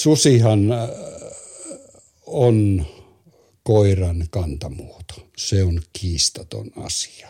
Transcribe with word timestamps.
susihan 0.00 0.68
on 2.26 2.86
koiran 3.62 4.24
kantamuoto. 4.30 5.28
Se 5.36 5.64
on 5.64 5.80
kiistaton 5.92 6.70
asia. 6.76 7.28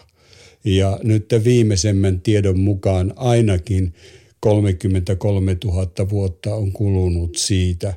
Ja 0.64 0.98
nyt 1.02 1.28
viimeisemmän 1.44 2.20
tiedon 2.20 2.60
mukaan 2.60 3.12
ainakin 3.16 3.94
33 4.40 5.56
000 5.64 6.10
vuotta 6.10 6.54
on 6.54 6.72
kulunut 6.72 7.36
siitä, 7.36 7.94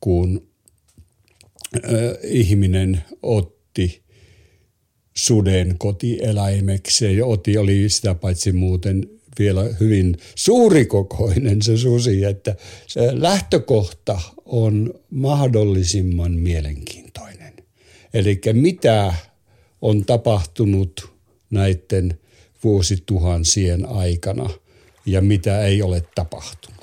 kun 0.00 0.48
äh, 1.76 1.82
ihminen 2.22 3.04
otti 3.22 4.02
suden 5.16 5.78
kotieläimeksi. 5.78 7.16
Ja 7.16 7.26
oti 7.26 7.58
oli 7.58 7.88
sitä 7.88 8.14
paitsi 8.14 8.52
muuten 8.52 9.15
vielä 9.38 9.64
hyvin 9.80 10.16
suurikokoinen 10.34 11.62
se 11.62 11.76
susi, 11.76 12.24
että 12.24 12.56
se 12.86 13.20
lähtökohta 13.20 14.20
on 14.44 14.94
mahdollisimman 15.10 16.32
mielenkiintoinen. 16.32 17.52
Eli 18.14 18.40
mitä 18.52 19.14
on 19.82 20.04
tapahtunut 20.04 21.12
näiden 21.50 22.18
vuosituhansien 22.64 23.88
aikana 23.88 24.50
ja 25.06 25.20
mitä 25.20 25.60
ei 25.60 25.82
ole 25.82 26.02
tapahtunut. 26.14 26.75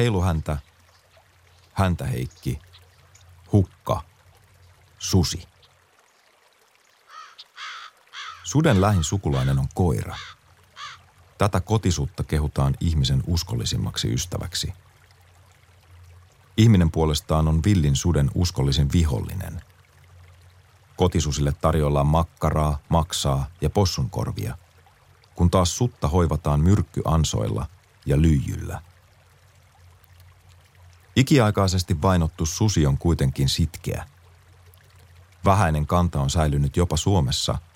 Heilu 0.00 0.22
häntä, 0.22 0.56
häntä 1.72 2.04
Heikki, 2.04 2.58
hukka, 3.52 4.02
susi. 4.98 5.48
Suden 8.44 8.80
lähin 8.80 9.04
sukulainen 9.04 9.58
on 9.58 9.66
koira. 9.74 10.16
Tätä 11.38 11.60
kotisuutta 11.60 12.24
kehutaan 12.24 12.74
ihmisen 12.80 13.22
uskollisimmaksi 13.26 14.12
ystäväksi. 14.12 14.72
Ihminen 16.56 16.90
puolestaan 16.90 17.48
on 17.48 17.60
villin 17.64 17.96
suden 17.96 18.30
uskollisin 18.34 18.92
vihollinen. 18.92 19.62
Kotisusille 20.96 21.52
tarjoillaan 21.52 22.06
makkaraa, 22.06 22.78
maksaa 22.88 23.46
ja 23.60 23.70
possunkorvia, 23.70 24.58
kun 25.34 25.50
taas 25.50 25.76
sutta 25.76 26.08
hoivataan 26.08 26.60
myrkkyansoilla 26.60 27.66
ja 28.06 28.22
lyijyllä. 28.22 28.82
Ikiaikaisesti 31.20 32.02
vainottu 32.02 32.46
susi 32.46 32.86
on 32.86 32.98
kuitenkin 32.98 33.48
sitkeä. 33.48 34.04
Vähäinen 35.44 35.86
kanta 35.86 36.20
on 36.20 36.30
säilynyt 36.30 36.76
jopa 36.76 36.96
Suomessa– 36.96 37.58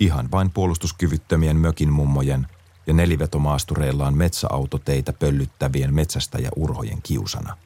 ihan 0.00 0.30
vain 0.30 0.50
puolustuskyvyttömien 0.50 1.56
mökin 1.56 1.92
mummojen 1.92 2.46
ja 2.86 2.94
nelivetomaastureillaan 2.94 4.14
metsäautoteitä 4.14 5.12
pöllyttävien 5.12 5.94
metsästäjäurhojen 5.94 7.02
kiusana. 7.02 7.56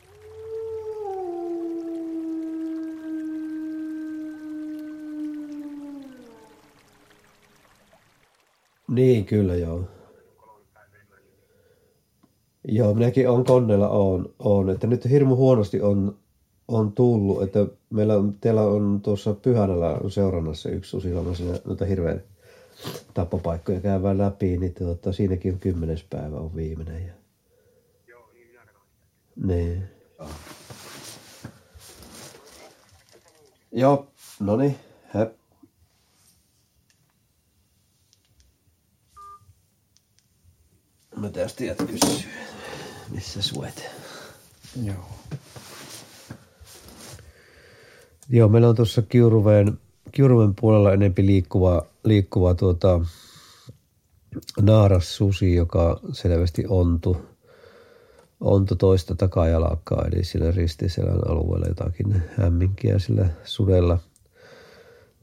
Niin, 8.88 9.24
kyllä 9.24 9.54
joo. 9.54 9.88
Joo, 12.68 12.94
minäkin 12.94 13.28
on 13.28 13.44
konnella 13.44 13.88
on, 13.88 14.34
on, 14.38 14.70
että 14.70 14.86
nyt 14.86 15.10
hirmu 15.10 15.36
huonosti 15.36 15.80
on, 15.80 16.18
on 16.68 16.92
tullut, 16.92 17.42
että 17.42 17.66
meillä 17.90 18.14
on, 18.16 18.34
teillä 18.40 18.62
on 18.62 19.00
tuossa 19.02 19.34
Pyhänällä 19.34 20.00
seurannassa 20.08 20.68
yksi 20.68 20.90
susilama 20.90 21.34
siinä 21.34 21.58
noita 21.64 21.84
hirveän 21.84 22.22
tappopaikkoja 23.14 23.80
käydään 23.80 24.18
läpi, 24.18 24.56
niin 24.56 24.74
tuota, 24.74 25.12
siinäkin 25.12 25.52
on 25.52 25.60
kymmenes 25.60 26.04
päivä 26.10 26.36
on 26.36 26.56
viimeinen. 26.56 27.06
Ja... 27.06 27.12
Joo, 28.08 28.30
niin 28.32 28.48
minä 28.48 28.62
Niin. 29.54 29.82
Joo, 33.72 34.06
no 34.40 34.56
niin, 34.56 34.76
häp. 35.06 35.32
Mä 41.16 41.30
tästä 41.30 41.64
jät 41.64 41.78
kysyä, 41.78 42.30
missä 43.14 43.42
suet? 43.42 43.90
Joo. 44.84 45.08
Joo, 48.28 48.48
meillä 48.48 48.68
on 48.68 48.76
tuossa 48.76 49.02
Kiuruveen, 49.02 49.78
Kiuruveen 50.12 50.54
puolella 50.60 50.92
enempi 50.92 51.26
liikkuva, 51.26 51.86
liikkuva 52.04 52.54
tuota, 52.54 53.00
naaras 54.62 55.16
susi, 55.16 55.54
joka 55.54 56.00
selvästi 56.12 56.64
ontu, 56.68 57.16
ontu 58.40 58.76
toista 58.76 59.14
takajalkaa, 59.14 60.04
eli 60.12 60.24
sillä 60.24 60.50
ristiselän 60.50 61.30
alueella 61.30 61.66
jotakin 61.66 62.22
hämminkiä 62.38 62.98
sillä 62.98 63.28
sudella. 63.44 63.98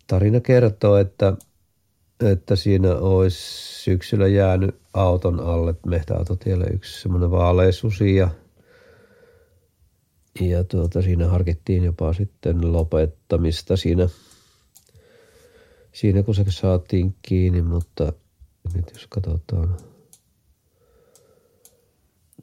Tarina 0.08 0.40
kertoo, 0.40 0.98
että, 0.98 1.34
että 2.22 2.56
siinä 2.56 2.96
olisi 2.96 3.40
syksyllä 3.84 4.28
jäänyt 4.28 4.76
auton 4.94 5.40
alle 5.40 5.76
mehtäautotielle 5.86 6.66
yksi 6.66 7.02
semmoinen 7.02 7.32
vaalea 7.32 7.72
susi 7.72 8.16
ja, 8.16 8.30
ja 10.40 10.64
tuota, 10.64 11.02
siinä 11.02 11.28
harkittiin 11.28 11.84
jopa 11.84 12.14
sitten 12.14 12.74
lopettamista 12.74 13.78
siinä, 13.78 14.10
siinä 15.94 16.24
kun 16.24 16.36
se 16.36 16.46
saatiin 16.50 17.16
kiinni, 17.22 17.62
mutta 17.62 18.14
nyt 18.74 18.92
jos 18.94 19.08
katsotaan. 19.10 19.78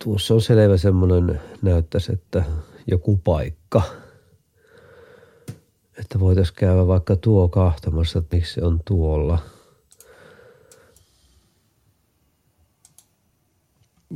Tuossa 0.05 0.35
on 0.35 0.43
selvä 0.43 0.77
semmoinen 0.77 1.41
näyttäisi, 1.63 2.13
että 2.13 2.45
joku 2.87 3.17
paikka. 3.17 3.83
Että 5.99 6.21
voitaisiin 6.21 6.57
käydä 6.57 6.87
vaikka 6.87 7.17
tuo 7.17 7.49
kahtamassa, 7.49 8.19
että 8.19 8.37
miksi 8.37 8.55
se 8.55 8.65
on 8.65 8.81
tuolla. 8.85 9.39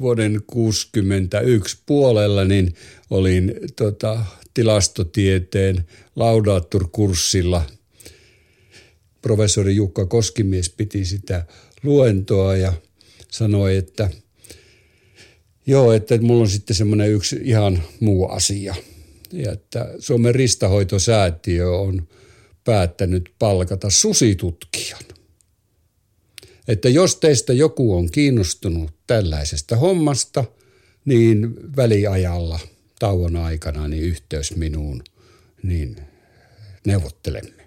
Vuoden 0.01 0.41
61 0.47 1.83
puolella 1.87 2.45
niin 2.45 2.75
olin 3.11 3.55
tota, 3.77 4.25
tilastotieteen 4.55 5.87
laudaatturkurssilla. 6.17 7.63
Professori 9.23 9.77
Jukka 9.77 10.07
Koskimies 10.07 10.71
piti 10.71 11.05
sitä 11.05 11.47
luentoa 11.83 12.57
ja 12.57 12.73
sanoi, 13.31 13.77
että 13.77 14.11
joo, 15.67 15.93
että 15.93 16.19
mulla 16.21 16.43
on 16.43 16.49
sitten 16.49 16.77
semmoinen 16.77 17.11
yksi 17.11 17.41
ihan 17.43 17.83
muu 18.01 18.29
asia. 18.29 18.75
Ja 19.33 19.53
että 19.53 19.95
Suomen 19.99 20.35
ristahoitosäätiö 20.35 21.71
on 21.71 22.09
päättänyt 22.65 23.33
palkata 23.39 23.91
susitutkijan. 23.91 25.03
Että 26.69 26.89
jos 26.89 27.17
teistä 27.17 27.53
joku 27.53 27.97
on 27.97 28.11
kiinnostunut 28.11 28.91
tällaisesta 29.06 29.77
hommasta, 29.77 30.45
niin 31.05 31.56
väliajalla 31.77 32.59
tauon 32.99 33.37
aikana 33.37 33.89
niin 33.89 34.03
yhteys 34.03 34.56
minuun, 34.56 35.03
niin 35.62 35.97
neuvottelemme. 36.87 37.62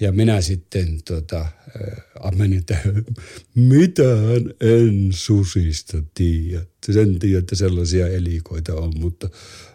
Ja 0.00 0.12
minä 0.12 0.40
sitten 0.40 0.98
tota, 1.04 1.40
äh, 1.40 2.32
menin 2.36 2.64
tähän, 2.64 3.04
mitään 3.54 4.54
en 4.60 5.08
susista 5.10 5.98
tiedä. 6.14 6.60
Sen 6.90 7.18
tiedä, 7.18 7.38
että 7.38 7.56
sellaisia 7.56 8.08
elikoita 8.08 8.74
on, 8.74 8.92
mutta 8.98 9.28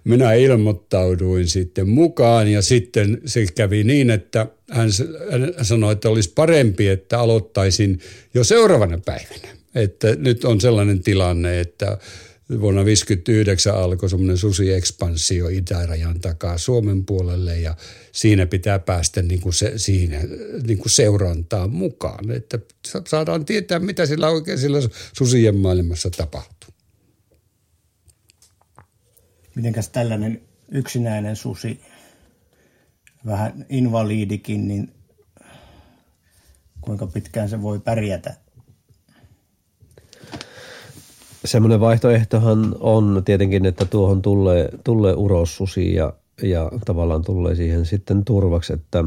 minä 0.04 0.34
ilmoittauduin 0.34 1.48
sitten 1.48 1.90
mukaan 1.90 2.48
ja 2.48 2.62
sitten 2.62 3.22
se 3.26 3.46
kävi 3.56 3.84
niin, 3.84 4.10
että 4.10 4.48
hän, 4.72 4.90
hän 5.32 5.66
sanoi, 5.66 5.94
että 5.94 6.10
olisi 6.10 6.32
parempi, 6.36 6.88
että 6.88 7.20
aloittaisin 7.20 8.00
jo 8.34 8.44
seuraavana 8.44 9.00
päivänä. 9.06 9.48
Että 9.76 10.16
nyt 10.16 10.46
on 10.46 10.62
sellainen 10.62 11.04
tilanne, 11.04 11.60
että 11.60 11.98
vuonna 12.62 12.82
1959 12.82 13.76
alkoi 13.76 14.10
semmoinen 14.10 14.38
susiekspansio 14.38 15.48
itärajan 15.48 16.20
takaa 16.20 16.58
Suomen 16.58 17.06
puolelle 17.06 17.60
ja 17.60 17.76
siinä 18.12 18.46
pitää 18.46 18.80
päästä 18.80 19.22
niin 19.22 19.42
kuin 19.42 19.54
se, 19.54 19.74
siinä 19.76 20.20
niin 20.68 20.78
kuin 20.78 20.92
seurantaan 20.92 21.70
mukaan, 21.70 22.32
että 22.32 22.60
saadaan 23.08 23.46
tietää, 23.46 23.80
mitä 23.80 24.06
sillä 24.06 24.30
oikein 24.30 24.60
sillä 24.60 24.78
susien 25.18 25.56
maailmassa 25.56 26.10
tapahtuu. 26.10 26.70
Mitenkäs 29.56 29.90
tällainen 29.90 30.42
yksinäinen 30.72 31.36
susi, 31.36 31.82
vähän 33.26 33.66
invaliidikin, 33.70 34.68
niin 34.68 34.94
kuinka 36.82 37.08
pitkään 37.08 37.50
se 37.50 37.62
voi 37.62 37.80
pärjätä 37.80 38.43
semmoinen 41.46 41.80
vaihtoehtohan 41.80 42.76
on 42.80 43.22
tietenkin, 43.26 43.66
että 43.66 43.86
tuohon 43.86 44.22
tulee, 44.22 44.70
tulee 44.84 45.14
urossusi 45.14 45.96
ja, 45.96 46.14
ja 46.44 46.72
tavallaan 46.86 47.22
tulee 47.22 47.56
siihen 47.56 47.86
sitten 47.86 48.26
turvaksi, 48.26 48.74
että 48.74 49.04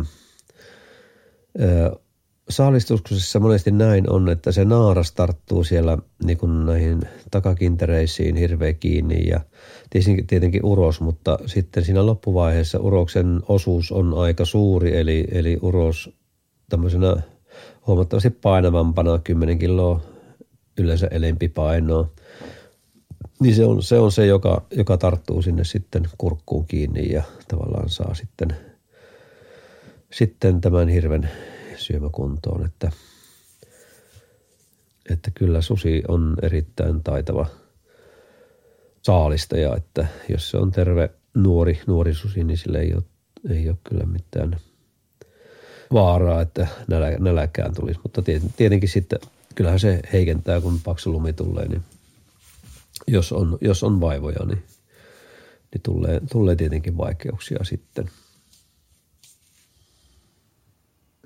saalistuksessa 2.48 3.40
monesti 3.40 3.70
näin 3.70 4.10
on, 4.10 4.28
että 4.28 4.52
se 4.52 4.64
naaras 4.64 5.12
tarttuu 5.12 5.64
siellä 5.64 5.98
niin 6.24 6.38
kuin 6.38 6.66
näihin 6.66 7.00
takakintereisiin 7.30 8.36
hirveä 8.36 8.72
kiinni 8.72 9.28
ja 9.28 9.40
tietenkin 10.26 10.64
uros, 10.64 11.00
mutta 11.00 11.38
sitten 11.46 11.84
siinä 11.84 12.06
loppuvaiheessa 12.06 12.78
uroksen 12.78 13.40
osuus 13.48 13.92
on 13.92 14.14
aika 14.18 14.44
suuri, 14.44 14.96
eli, 14.96 15.24
eli 15.32 15.58
uros 15.62 16.10
tämmöisenä 16.68 17.16
huomattavasti 17.86 18.30
painavampana, 18.30 19.18
10 19.18 19.58
kiloa 19.58 20.00
yleensä 20.78 21.08
elempi 21.10 21.48
painoa, 21.48 22.10
niin 23.40 23.54
se 23.54 23.64
on 23.64 23.82
se, 23.82 23.98
on 23.98 24.12
se 24.12 24.26
joka, 24.26 24.62
joka 24.70 24.96
tarttuu 24.96 25.42
sinne 25.42 25.64
sitten 25.64 26.02
kurkkuun 26.18 26.66
kiinni 26.66 27.12
ja 27.12 27.22
tavallaan 27.48 27.88
saa 27.88 28.14
sitten, 28.14 28.56
sitten 30.12 30.60
tämän 30.60 30.88
hirven 30.88 31.30
syömäkuntoon, 31.76 32.64
että, 32.64 32.92
että 35.10 35.30
kyllä 35.34 35.60
susi 35.60 36.02
on 36.08 36.36
erittäin 36.42 37.02
taitava 37.02 37.46
saalistaja, 39.02 39.76
että 39.76 40.06
jos 40.28 40.50
se 40.50 40.56
on 40.56 40.70
terve 40.72 41.10
nuori, 41.34 41.80
nuori 41.86 42.14
susi, 42.14 42.44
niin 42.44 42.58
sillä 42.58 42.78
ei 42.78 42.94
ole, 42.94 43.02
ei 43.50 43.68
ole 43.68 43.76
kyllä 43.84 44.04
mitään 44.06 44.56
vaaraa, 45.92 46.40
että 46.40 46.66
nälä, 46.88 47.10
nälkään 47.18 47.74
tulisi, 47.74 48.00
mutta 48.02 48.22
tietenkin 48.56 48.88
sitten 48.88 49.18
kyllähän 49.54 49.80
se 49.80 50.00
heikentää, 50.12 50.60
kun 50.60 50.80
paksu 50.84 51.12
lumi 51.12 51.32
tulee, 51.32 51.68
niin 51.68 51.82
jos 53.06 53.32
on, 53.32 53.58
jos 53.60 53.82
on 53.82 54.00
vaivoja, 54.00 54.46
niin, 54.46 54.62
niin 55.72 55.82
tulee, 55.82 56.20
tulee 56.32 56.56
tietenkin 56.56 56.96
vaikeuksia 56.96 57.64
sitten– 57.64 58.10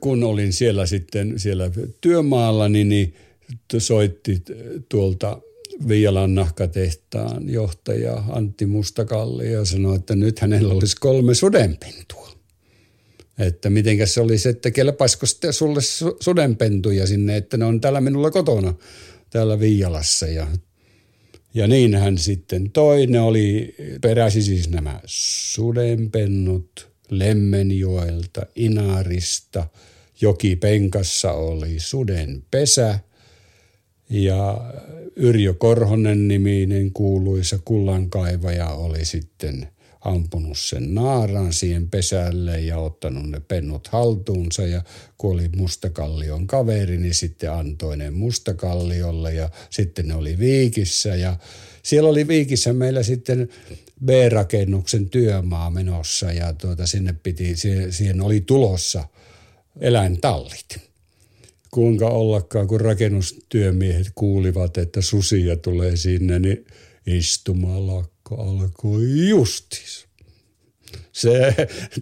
kun 0.00 0.24
olin 0.24 0.52
siellä 0.52 0.86
sitten 0.86 1.38
siellä 1.38 1.70
työmaalla, 2.00 2.68
niin, 2.68 2.88
niin 2.88 3.14
soitti 3.78 4.42
tuolta 4.88 5.40
Viialan 5.88 6.34
nahkatehtaan 6.34 7.48
johtaja 7.48 8.24
Antti 8.28 8.66
Mustakalli 8.66 9.52
ja 9.52 9.64
sanoi, 9.64 9.96
että 9.96 10.16
nyt 10.16 10.38
hänellä 10.38 10.74
olisi 10.74 10.96
kolme 11.00 11.34
sudenpentua. 11.34 12.30
Että 13.38 13.70
mitenkä 13.70 14.06
se 14.06 14.20
olisi, 14.20 14.48
että 14.48 14.70
kelpaisiko 14.70 15.26
sulle 15.50 15.80
sudenpentuja 16.20 17.06
sinne, 17.06 17.36
että 17.36 17.56
ne 17.56 17.64
on 17.64 17.80
täällä 17.80 18.00
minulla 18.00 18.30
kotona 18.30 18.74
täällä 19.30 19.60
Viialassa 19.60 20.26
ja 20.26 20.46
ja 21.54 21.66
niin 21.66 21.94
hän 21.94 22.18
sitten 22.18 22.70
toi, 22.70 23.06
ne 23.06 23.20
oli, 23.20 23.74
peräsi 24.00 24.42
siis 24.42 24.70
nämä 24.70 25.00
sudenpennut 25.04 26.90
Lemmenjoelta, 27.10 28.46
Inarista– 28.56 29.66
jokipenkassa 30.20 31.32
oli 31.32 31.78
suden 31.78 32.42
pesä. 32.50 32.98
Ja 34.10 34.72
Yrjö 35.16 35.54
Korhonen 35.54 36.28
niminen 36.28 36.92
kuuluisa 36.92 37.58
kullankaivaja 37.64 38.68
oli 38.68 39.04
sitten 39.04 39.68
ampunut 40.00 40.58
sen 40.58 40.94
naaran 40.94 41.52
siihen 41.52 41.90
pesälle 41.90 42.60
ja 42.60 42.78
ottanut 42.78 43.30
ne 43.30 43.40
pennut 43.40 43.88
haltuunsa 43.88 44.66
ja 44.66 44.82
kun 45.18 45.32
oli 45.32 45.48
Mustakallion 45.56 46.46
kaveri, 46.46 46.98
niin 46.98 47.14
sitten 47.14 47.52
antoi 47.52 47.96
ne 47.96 48.10
Mustakalliolle 48.10 49.34
ja 49.34 49.50
sitten 49.70 50.08
ne 50.08 50.14
oli 50.14 50.38
Viikissä 50.38 51.14
ja 51.16 51.36
siellä 51.82 52.10
oli 52.10 52.28
Viikissä 52.28 52.72
meillä 52.72 53.02
sitten 53.02 53.48
B-rakennuksen 54.04 55.10
työmaa 55.10 55.70
menossa 55.70 56.32
ja 56.32 56.52
tuota, 56.52 56.86
sinne 56.86 57.12
piti, 57.22 57.56
siihen 57.90 58.20
oli 58.20 58.40
tulossa– 58.40 59.04
eläintallit. 59.80 60.78
Kuinka 61.70 62.08
ollakaan, 62.08 62.66
kun 62.66 62.80
rakennustyömiehet 62.80 64.06
kuulivat, 64.14 64.78
että 64.78 65.02
susia 65.02 65.56
tulee 65.56 65.96
sinne, 65.96 66.38
niin 66.38 66.66
istumalakko 68.30 68.88
alkoi 68.88 69.28
justis. 69.28 70.06
Se 71.12 71.54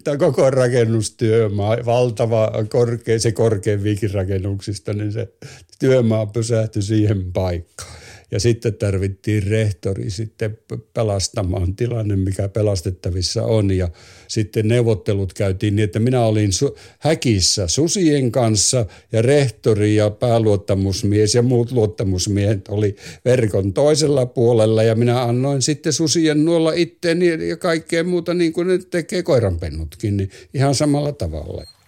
tämä 0.03 0.17
koko 0.17 0.49
rakennustyömaa, 0.49 1.77
valtava 1.85 2.51
korkea, 2.69 3.19
se 3.19 3.31
korkein 3.31 3.83
viikin 3.83 4.11
rakennuksista, 4.11 4.93
niin 4.93 5.11
se 5.11 5.33
työmaa 5.79 6.25
pysähtyi 6.25 6.81
siihen 6.81 7.33
paikkaan. 7.33 7.99
Ja 8.31 8.39
sitten 8.39 8.73
tarvittiin 8.73 9.43
rehtori 9.43 10.09
sitten 10.09 10.57
pelastamaan 10.93 11.75
tilanne, 11.75 12.15
mikä 12.15 12.49
pelastettavissa 12.49 13.43
on. 13.43 13.71
Ja 13.71 13.89
sitten 14.27 14.67
neuvottelut 14.67 15.33
käytiin 15.33 15.75
niin, 15.75 15.83
että 15.83 15.99
minä 15.99 16.25
olin 16.25 16.49
su- 16.49 16.75
häkissä 16.99 17.67
susien 17.67 18.31
kanssa 18.31 18.85
ja 19.11 19.21
rehtori 19.21 19.95
ja 19.95 20.09
pääluottamusmies 20.09 21.35
ja 21.35 21.41
muut 21.41 21.71
luottamusmiehet 21.71 22.67
oli 22.67 22.95
verkon 23.25 23.73
toisella 23.73 24.25
puolella. 24.25 24.83
Ja 24.83 24.95
minä 24.95 25.23
annoin 25.23 25.61
sitten 25.61 25.93
susien 25.93 26.45
nuolla 26.45 26.73
itteeni 26.73 27.49
ja 27.49 27.57
kaikkea 27.57 28.03
muuta 28.03 28.33
niin 28.33 28.53
kuin 28.53 28.67
ne 28.67 28.79
tekee 28.89 29.23
koiranpennutkin, 29.23 30.17
niin 30.17 30.29
ihan 30.53 30.75
samalla 30.75 31.11
tavalla. 31.11 31.78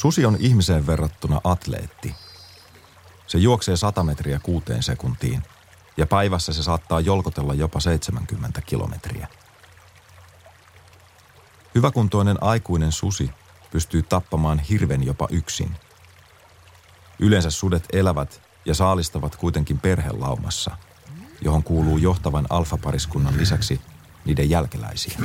Susi 0.00 0.26
on 0.26 0.36
ihmiseen 0.38 0.86
verrattuna 0.86 1.40
atleetti. 1.44 2.14
Se 3.26 3.38
juoksee 3.38 3.76
100 3.76 4.02
metriä 4.02 4.40
kuuteen 4.42 4.82
sekuntiin 4.82 5.42
ja 5.96 6.06
päivässä 6.06 6.52
se 6.52 6.62
saattaa 6.62 7.00
jolkotella 7.00 7.54
jopa 7.54 7.80
70 7.80 8.60
kilometriä. 8.60 9.28
Hyväkuntoinen 11.74 12.42
aikuinen 12.42 12.92
susi 12.92 13.30
pystyy 13.70 14.02
tappamaan 14.02 14.58
hirven 14.58 15.06
jopa 15.06 15.28
yksin. 15.30 15.76
Yleensä 17.18 17.50
sudet 17.50 17.84
elävät 17.92 18.42
ja 18.64 18.74
saalistavat 18.74 19.36
kuitenkin 19.36 19.78
perhelaumassa, 19.78 20.76
johon 21.40 21.62
kuuluu 21.62 21.98
johtavan 21.98 22.46
alfapariskunnan 22.50 23.38
lisäksi 23.38 23.80
niiden 24.24 24.50
jälkeläisiä. 24.50 25.18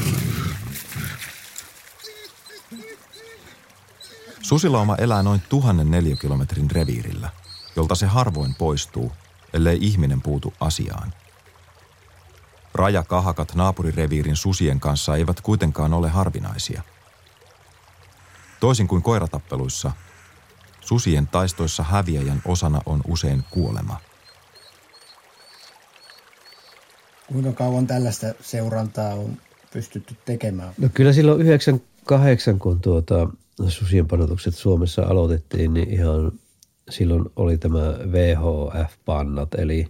Susilauma 4.45 4.95
elää 4.95 5.23
noin 5.23 5.41
tuhannen 5.49 5.91
neliökilometrin 5.91 6.71
reviirillä, 6.71 7.29
jolta 7.75 7.95
se 7.95 8.05
harvoin 8.05 8.55
poistuu, 8.55 9.11
ellei 9.53 9.77
ihminen 9.81 10.21
puutu 10.21 10.53
asiaan. 10.59 11.13
Rajakahakat 12.73 13.55
naapurireviirin 13.55 14.35
susien 14.35 14.79
kanssa 14.79 15.15
eivät 15.15 15.41
kuitenkaan 15.41 15.93
ole 15.93 16.09
harvinaisia. 16.09 16.81
Toisin 18.59 18.87
kuin 18.87 19.01
koiratappeluissa, 19.01 19.91
susien 20.81 21.27
taistoissa 21.27 21.83
häviäjän 21.83 22.41
osana 22.45 22.81
on 22.85 23.01
usein 23.07 23.43
kuolema. 23.49 23.99
Kuinka 27.27 27.51
kauan 27.51 27.87
tällaista 27.87 28.27
seurantaa 28.41 29.13
on 29.13 29.37
pystytty 29.73 30.15
tekemään? 30.25 30.73
No 30.77 30.89
kyllä 30.93 31.13
silloin 31.13 31.41
98, 31.41 32.59
kun 32.59 32.81
tuota, 32.81 33.27
susien 33.67 34.07
panotukset 34.07 34.55
Suomessa 34.55 35.01
aloitettiin, 35.01 35.73
niin 35.73 35.89
ihan 35.89 36.31
silloin 36.89 37.25
oli 37.35 37.57
tämä 37.57 37.97
VHF-pannat, 38.11 39.55
eli 39.57 39.87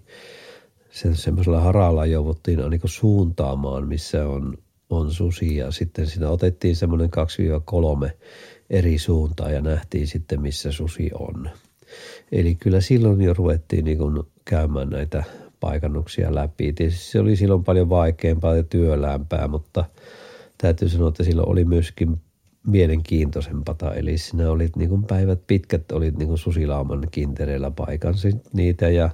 sen 0.92 1.16
semmoisella 1.16 1.60
haralla 1.60 2.06
jouduttiin 2.06 2.60
niin 2.70 2.82
suuntaamaan, 2.86 3.88
missä 3.88 4.28
on, 4.28 4.58
on 4.90 5.12
susi 5.12 5.56
ja 5.56 5.72
sitten 5.72 6.08
siinä 6.08 6.30
otettiin 6.30 6.76
semmoinen 6.76 7.10
2-3 8.08 8.10
eri 8.70 8.98
suuntaa 8.98 9.52
ja 9.52 9.62
nähtiin 9.62 10.08
sitten, 10.08 10.42
missä 10.42 10.72
susi 10.72 11.10
on. 11.20 11.50
Eli 12.32 12.56
kyllä 12.56 12.82
silloin 12.82 13.22
jo 13.22 13.34
ruvettiin 13.34 13.86
niin 13.86 13.98
kuin 13.98 14.24
käymään 14.46 14.90
näitä 14.90 15.24
paikannuksia 15.60 16.36
läpi. 16.36 16.74
Tietysti 16.74 17.12
se 17.12 17.20
oli 17.20 17.36
silloin 17.36 17.64
paljon 17.64 17.90
vaikeampaa 17.90 18.56
ja 18.56 18.64
työlämpää, 18.64 19.48
mutta 19.48 19.86
täytyy 20.58 20.90
sanoa, 20.90 21.10
että 21.10 21.24
silloin 21.24 21.50
oli 21.50 21.66
myöskin 21.66 22.22
mielenkiintoisempata. 22.66 23.94
Eli 23.94 24.18
sinä 24.18 24.52
olit 24.52 24.76
niin 24.76 24.90
kuin 24.90 25.04
päivät 25.04 25.40
pitkät, 25.48 25.92
olit 25.92 26.18
niin 26.18 26.28
kuin 26.28 26.38
susilauman 26.38 27.08
kintereillä 27.12 27.72
paikan 27.72 28.14
niitä 28.54 28.90
ja 28.90 29.10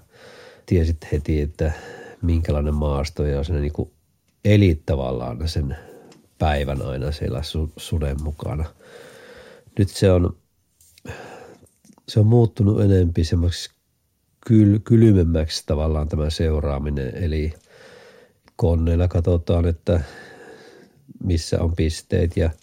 tiesit 0.66 0.98
heti, 1.12 1.42
että 1.42 1.72
minkälainen 2.22 2.74
maasto 2.74 3.26
ja 3.26 3.44
sinä 3.44 3.60
niin 3.60 3.74
kuin 3.74 3.92
elit 4.46 4.86
tavallaan 4.86 5.48
sen 5.48 5.78
päivän 6.38 6.82
aina 6.82 7.12
siellä 7.12 7.40
su- 7.40 7.74
suden 7.78 8.24
mukana. 8.24 8.66
Nyt 9.80 9.90
se 9.90 10.12
on, 10.12 10.38
se 12.08 12.20
on 12.20 12.28
muuttunut 12.28 12.82
enempi 12.82 13.24
semmoiksi 13.24 13.70
kyl, 14.48 14.80
kylmemmäksi 14.84 15.64
tavallaan 15.66 16.08
tämä 16.08 16.30
seuraaminen, 16.30 17.16
eli 17.16 17.54
koneella 18.56 19.08
katsotaan, 19.08 19.66
että 19.66 20.02
missä 21.24 21.62
on 21.62 21.76
pisteet 21.76 22.38
ja– 22.38 22.50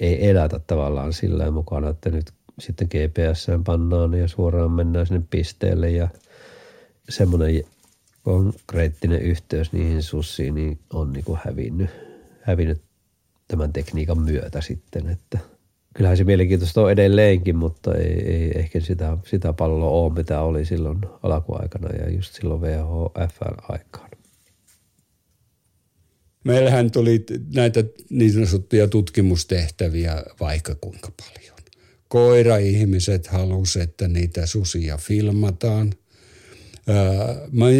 ei 0.00 0.28
elätä 0.28 0.60
tavallaan 0.66 1.12
sillä 1.12 1.50
mukana, 1.50 1.88
että 1.88 2.10
nyt 2.10 2.32
sitten 2.58 2.88
GPS 2.88 3.46
pannaan 3.64 4.14
ja 4.14 4.28
suoraan 4.28 4.70
mennään 4.70 5.06
sinne 5.06 5.22
pisteelle 5.30 5.90
ja 5.90 6.08
semmoinen 7.08 7.64
konkreettinen 8.22 9.22
yhteys 9.22 9.72
niihin 9.72 10.02
sussiin 10.02 10.54
niin 10.54 10.78
on 10.92 11.12
niin 11.12 11.24
kuin 11.24 11.40
hävinnyt, 11.44 11.90
hävinnyt 12.40 12.80
tämän 13.48 13.72
tekniikan 13.72 14.18
myötä 14.18 14.60
sitten, 14.60 15.08
että 15.08 15.38
kyllähän 15.94 16.16
se 16.16 16.24
mielenkiintoista 16.24 16.82
on 16.82 16.92
edelleenkin, 16.92 17.56
mutta 17.56 17.94
ei, 17.94 18.32
ei 18.32 18.52
ehkä 18.54 18.80
sitä, 18.80 19.18
sitä 19.24 19.52
palloa 19.52 19.90
ole, 19.90 20.12
mitä 20.12 20.40
oli 20.40 20.64
silloin 20.64 20.98
alkuaikana 21.22 21.88
ja 21.88 22.10
just 22.10 22.34
silloin 22.34 22.60
VHF-aikaan. 22.60 24.07
Meillähän 26.44 26.90
tuli 26.90 27.24
näitä 27.54 27.84
niin 28.10 28.46
sanottuja 28.46 28.88
tutkimustehtäviä 28.88 30.22
vaikka 30.40 30.74
kuinka 30.74 31.12
paljon. 31.16 31.58
Koira-ihmiset 32.08 33.26
halusivat, 33.26 33.90
että 33.90 34.08
niitä 34.08 34.46
susia 34.46 34.96
filmataan– 34.96 35.94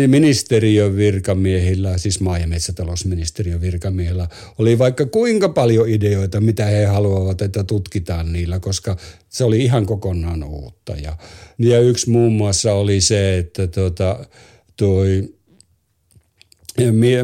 ministeriön 0.07 0.97
virkamiehillä, 0.97 1.99
siis 1.99 2.21
maa- 2.21 2.39
ja 2.39 2.47
metsätalousministeriön 2.47 3.61
virkamiehillä, 3.61 4.29
oli 4.59 4.79
vaikka 4.79 5.07
kuinka 5.07 5.49
paljon 5.49 5.89
ideoita, 5.89 6.41
mitä 6.41 6.65
he 6.65 6.85
haluavat, 6.85 7.43
että 7.43 7.65
tutkitaan 7.65 8.33
niillä, 8.33 8.61
koska 8.61 8.97
se 9.29 9.45
oli 9.45 9.59
ihan 9.59 9.87
kokonaan 9.87 10.45
uutta. 10.45 10.93
Ja, 11.03 11.17
ja 11.59 11.81
yksi 11.81 12.11
muun 12.11 12.33
muassa 12.33 12.73
oli 12.73 13.01
se, 13.01 13.39
että 13.39 13.67
tuota, 13.67 14.27
toi, 14.77 15.35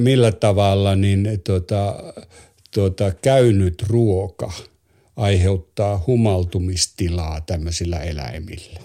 millä 0.00 0.32
tavalla 0.32 0.96
niin 0.96 1.40
tuota, 1.44 2.12
tuota, 2.74 3.12
käynyt 3.22 3.82
ruoka 3.88 4.52
aiheuttaa 5.16 6.04
humaltumistilaa 6.06 7.40
tämmöisillä 7.40 7.98
eläimillä. 8.00 8.80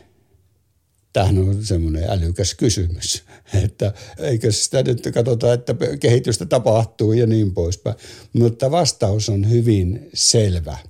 Tämähän 1.12 1.38
on 1.38 1.64
semmoinen 1.64 2.10
älykäs 2.10 2.54
kysymys, 2.54 3.24
että 3.64 3.92
eikö 4.18 4.52
sitä 4.52 4.82
nyt 4.82 5.08
katsota, 5.14 5.52
että 5.52 5.74
kehitystä 6.00 6.46
tapahtuu 6.46 7.12
ja 7.12 7.26
niin 7.26 7.54
poispäin. 7.54 7.96
Mutta 8.32 8.70
vastaus 8.70 9.28
on 9.28 9.50
hyvin 9.50 10.10
selvä– 10.14 10.78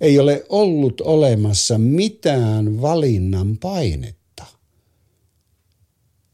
ei 0.00 0.18
ole 0.18 0.44
ollut 0.48 1.00
olemassa 1.00 1.78
mitään 1.78 2.82
valinnan 2.82 3.58
painetta, 3.58 4.44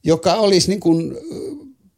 joka 0.05 0.35
olisi 0.35 0.69
niin 0.69 0.81
kuin 0.81 1.17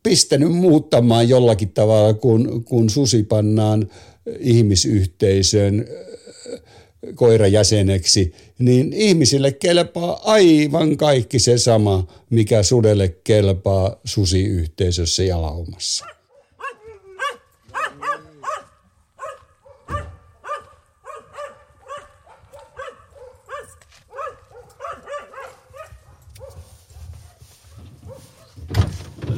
pistänyt 0.02 0.52
muuttamaan 0.52 1.28
jollakin 1.28 1.72
tavalla, 1.72 2.14
kun, 2.14 2.64
kun 2.64 2.90
susi 2.90 3.22
pannaan 3.22 3.90
ihmisyhteisön 4.38 5.86
koirajäseneksi, 7.14 8.32
niin 8.58 8.92
ihmisille 8.92 9.52
kelpaa 9.52 10.20
aivan 10.24 10.96
kaikki 10.96 11.38
se 11.38 11.58
sama, 11.58 12.06
mikä 12.30 12.62
sudelle 12.62 13.08
kelpaa 13.08 14.00
susiyhteisössä 14.04 15.22
ja 15.22 15.42
laumassa. 15.42 16.15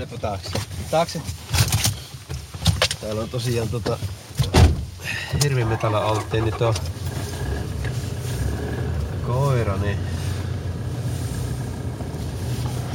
Taakse. 0.06 0.50
Taakse. 0.90 1.22
Täällä 3.00 3.22
on 3.22 3.28
tosiaan 3.28 3.68
tota 3.68 3.98
hirvimetalla 5.42 5.98
alttiin 5.98 6.44
nyt 6.44 6.62
on 6.62 6.74
koira, 9.26 9.76
niin 9.76 9.98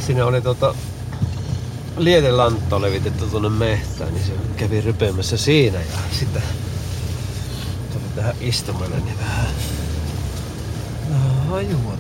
siinä 0.05 0.25
oli 0.25 0.41
tota 0.41 0.75
lietelantto 1.97 2.81
levitetty 2.81 3.25
tuonne 3.25 3.49
mehtään, 3.49 4.13
niin 4.13 4.25
se 4.25 4.33
kävi 4.57 4.81
rypeämässä 4.81 5.37
siinä 5.37 5.79
ja 5.79 5.97
sitten 6.19 6.43
tuli 7.93 8.03
tähän 8.15 8.35
istumalle 8.41 8.99
niin 8.99 9.19
vähän 9.19 9.47
hajua 11.49 11.93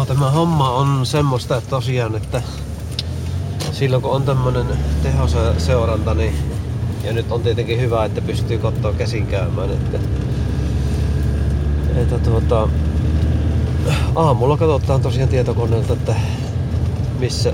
Joo, 0.00 0.06
tämä 0.06 0.30
homma 0.30 0.70
on 0.70 1.06
semmoista 1.06 1.60
tosiaan, 1.60 2.16
että 2.16 2.42
silloin 3.72 4.02
kun 4.02 4.10
on 4.10 4.22
tämmönen 4.22 4.66
tehoseuranta, 5.02 6.14
niin 6.14 6.34
ja 7.04 7.12
nyt 7.12 7.32
on 7.32 7.42
tietenkin 7.42 7.80
hyvä, 7.80 8.04
että 8.04 8.20
pystyy 8.20 8.58
kottoa 8.58 8.92
käsin 8.92 9.26
käymään, 9.26 9.70
että, 9.70 9.98
että 11.96 12.18
tuota, 12.18 12.68
aamulla 14.14 14.56
katsotaan 14.56 15.00
tosiaan 15.00 15.28
tietokoneelta, 15.28 15.92
että 15.92 16.14
missä, 17.18 17.52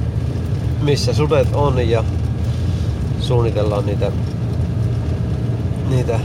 missä 0.83 1.15
sudet 1.15 1.49
on 1.53 1.91
ja 1.91 2.05
suunnitellaan 3.21 3.87
niitä, 3.87 4.13
niitä 5.89 6.21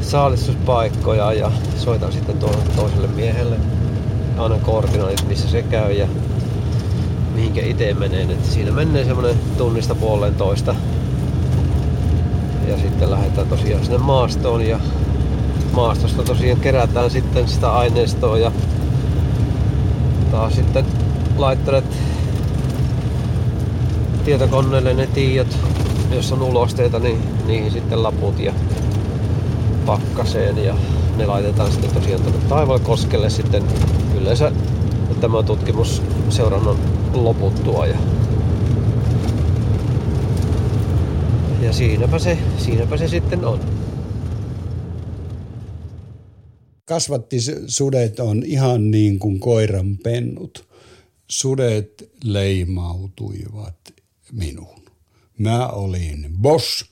saalistuspaikkoja 0.00 1.32
ja 1.32 1.52
soitan 1.76 2.12
sitten 2.12 2.38
tuolle 2.38 2.62
toiselle 2.76 3.06
miehelle 3.06 3.56
aina 4.38 4.58
koordinaatit, 4.58 5.28
missä 5.28 5.48
se 5.48 5.62
käy 5.62 5.92
ja 5.92 6.06
mihinkä 7.34 7.60
itse 7.64 7.94
menee. 7.94 8.22
Et 8.22 8.44
siinä 8.44 8.70
menee 8.70 9.04
semmonen 9.04 9.36
tunnista 9.58 9.94
puoleen 9.94 10.34
toista. 10.34 10.74
Ja 12.68 12.78
sitten 12.78 13.10
lähdetään 13.10 13.48
tosiaan 13.48 13.84
sinne 13.84 13.98
maastoon 13.98 14.66
ja 14.66 14.80
maastosta 15.72 16.22
tosiaan 16.22 16.60
kerätään 16.60 17.10
sitten 17.10 17.48
sitä 17.48 17.72
aineistoa 17.72 18.38
ja 18.38 18.52
taas 20.30 20.54
sitten 20.54 20.86
laittelet 21.36 21.84
tietokoneelle 24.24 24.94
ne 24.94 25.06
tiiot, 25.06 25.58
jos 26.10 26.32
on 26.32 26.42
ulosteita, 26.42 26.98
niin 26.98 27.18
niihin 27.46 27.70
sitten 27.70 28.02
laput 28.02 28.38
ja 28.38 28.52
pakkaseen 29.86 30.64
ja 30.64 30.74
ne 31.16 31.26
laitetaan 31.26 31.72
sitten 31.72 31.90
tosiaan 31.90 32.22
tuonne 32.22 32.40
Taivalkoskelle 32.48 33.30
sitten 33.30 33.62
yleensä 34.22 34.52
tämä 35.20 35.42
tutkimus 35.42 36.02
seurannan 36.30 36.76
loputtua 37.14 37.86
ja 37.86 37.98
ja 41.62 41.72
siinäpä 41.72 42.18
se, 42.18 42.38
siinäpä 42.58 42.96
se 42.96 43.08
sitten 43.08 43.44
on. 43.44 43.60
Kasvatti 46.84 47.36
sudet 47.66 48.20
on 48.20 48.42
ihan 48.46 48.90
niin 48.90 49.18
kuin 49.18 49.40
koiran 49.40 49.98
pennut. 50.02 50.68
Sudet 51.28 52.10
leimautuivat 52.24 53.76
minuun. 54.32 54.82
Mä 55.38 55.68
olin 55.68 56.26
boss, 56.42 56.84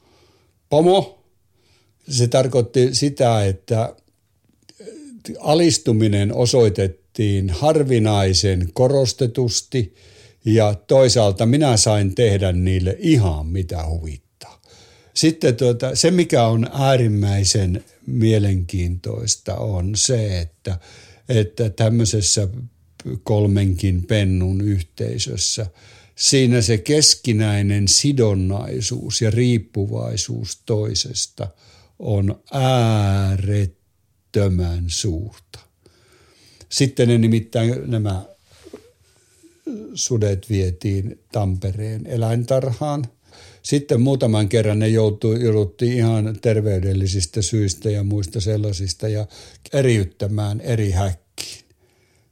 pomo. 0.68 1.25
Se 2.08 2.28
tarkoitti 2.28 2.94
sitä, 2.94 3.44
että 3.44 3.96
alistuminen 5.38 6.34
osoitettiin 6.34 7.00
harvinaisen 7.50 8.69
korostetusti 8.73 9.95
Ja 10.45 10.75
toisaalta 10.75 11.47
minä 11.47 11.76
sain 11.76 12.14
tehdä 12.14 12.52
niille 12.52 12.97
ihan 12.99 13.47
mitä 13.47 13.87
huvittaa. 13.87 14.62
Sitten 15.14 15.57
tuota, 15.57 15.95
se, 15.95 16.11
mikä 16.11 16.47
on 16.47 16.67
äärimmäisen 16.73 17.85
mielenkiintoista, 18.07 19.55
on 19.55 19.97
se, 19.97 20.40
että, 20.40 20.79
että 21.29 21.71
tämmöisessä 21.71 22.49
kolmenkin 23.23 24.07
pennun 24.07 24.61
yhteisössä 24.61 25.67
siinä 26.17 26.62
se 26.62 26.79
keskinäinen 26.79 27.88
sidonnaisuus 27.88 29.23
ja 29.23 29.31
riippuvaisuus 29.31 30.62
toisesta 30.67 31.49
on 31.99 32.43
äärettömän 32.52 34.85
suurta. 34.87 35.50
Sitten 36.71 37.09
ne 37.09 37.19
nimittäin 37.19 37.91
nämä 37.91 38.23
sudet 39.95 40.50
vietiin 40.50 41.21
Tampereen 41.33 42.07
eläintarhaan. 42.07 43.05
Sitten 43.62 44.00
muutaman 44.00 44.49
kerran 44.49 44.79
ne 44.79 44.89
joutui, 44.89 45.43
jouduttiin 45.45 45.93
ihan 45.93 46.39
terveydellisistä 46.43 47.43
syistä 47.43 47.91
ja 47.91 48.03
muista 48.05 48.41
sellaisista 48.41 49.09
ja 49.09 49.27
eriyttämään 49.73 50.61
eri 50.61 50.91
häkkiin. 50.91 51.65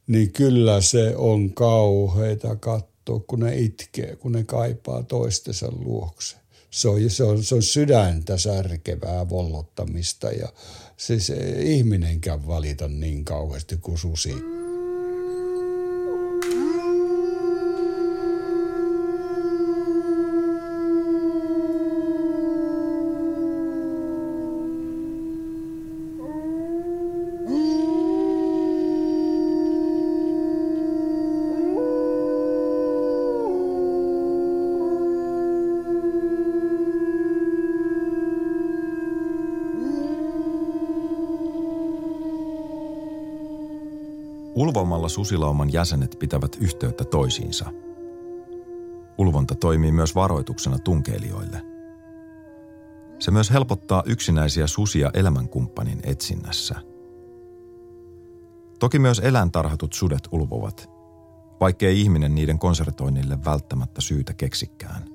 Niin 0.07 0.31
kyllä 0.31 0.81
se 0.81 1.15
on 1.15 1.53
kauheita 1.53 2.55
katsoa, 2.55 3.19
kun 3.27 3.39
ne 3.39 3.57
itkee, 3.57 4.15
kun 4.15 4.31
ne 4.31 4.43
kaipaa 4.43 5.03
toistensa 5.03 5.71
luokse. 5.71 6.37
Se 6.71 6.87
on, 6.87 7.09
se 7.09 7.23
on, 7.23 7.43
se 7.43 7.55
on 7.55 7.63
sydäntä 7.63 8.37
särkevää 8.37 9.29
vollottamista 9.29 10.31
ja 10.31 10.47
siis 10.99 11.31
ihminenkään 11.59 12.47
valita 12.47 12.87
niin 12.87 13.25
kauheasti 13.25 13.77
kuin 13.77 13.97
susi. 13.97 14.58
Ulvomalla 44.55 45.09
susilauman 45.09 45.73
jäsenet 45.73 46.15
pitävät 46.19 46.57
yhteyttä 46.61 47.03
toisiinsa. 47.03 47.65
Ulvonta 49.17 49.55
toimii 49.55 49.91
myös 49.91 50.15
varoituksena 50.15 50.79
tunkeilijoille. 50.79 51.61
Se 53.19 53.31
myös 53.31 53.51
helpottaa 53.51 54.03
yksinäisiä 54.05 54.67
susia 54.67 55.11
elämänkumppanin 55.13 55.99
etsinnässä. 56.03 56.75
Toki 58.79 58.99
myös 58.99 59.19
eläintarhatut 59.19 59.93
sudet 59.93 60.27
ulvovat, 60.31 60.89
vaikkei 61.59 62.01
ihminen 62.01 62.35
niiden 62.35 62.59
konsertoinnille 62.59 63.37
välttämättä 63.45 64.01
syytä 64.01 64.33
keksikään. 64.33 65.05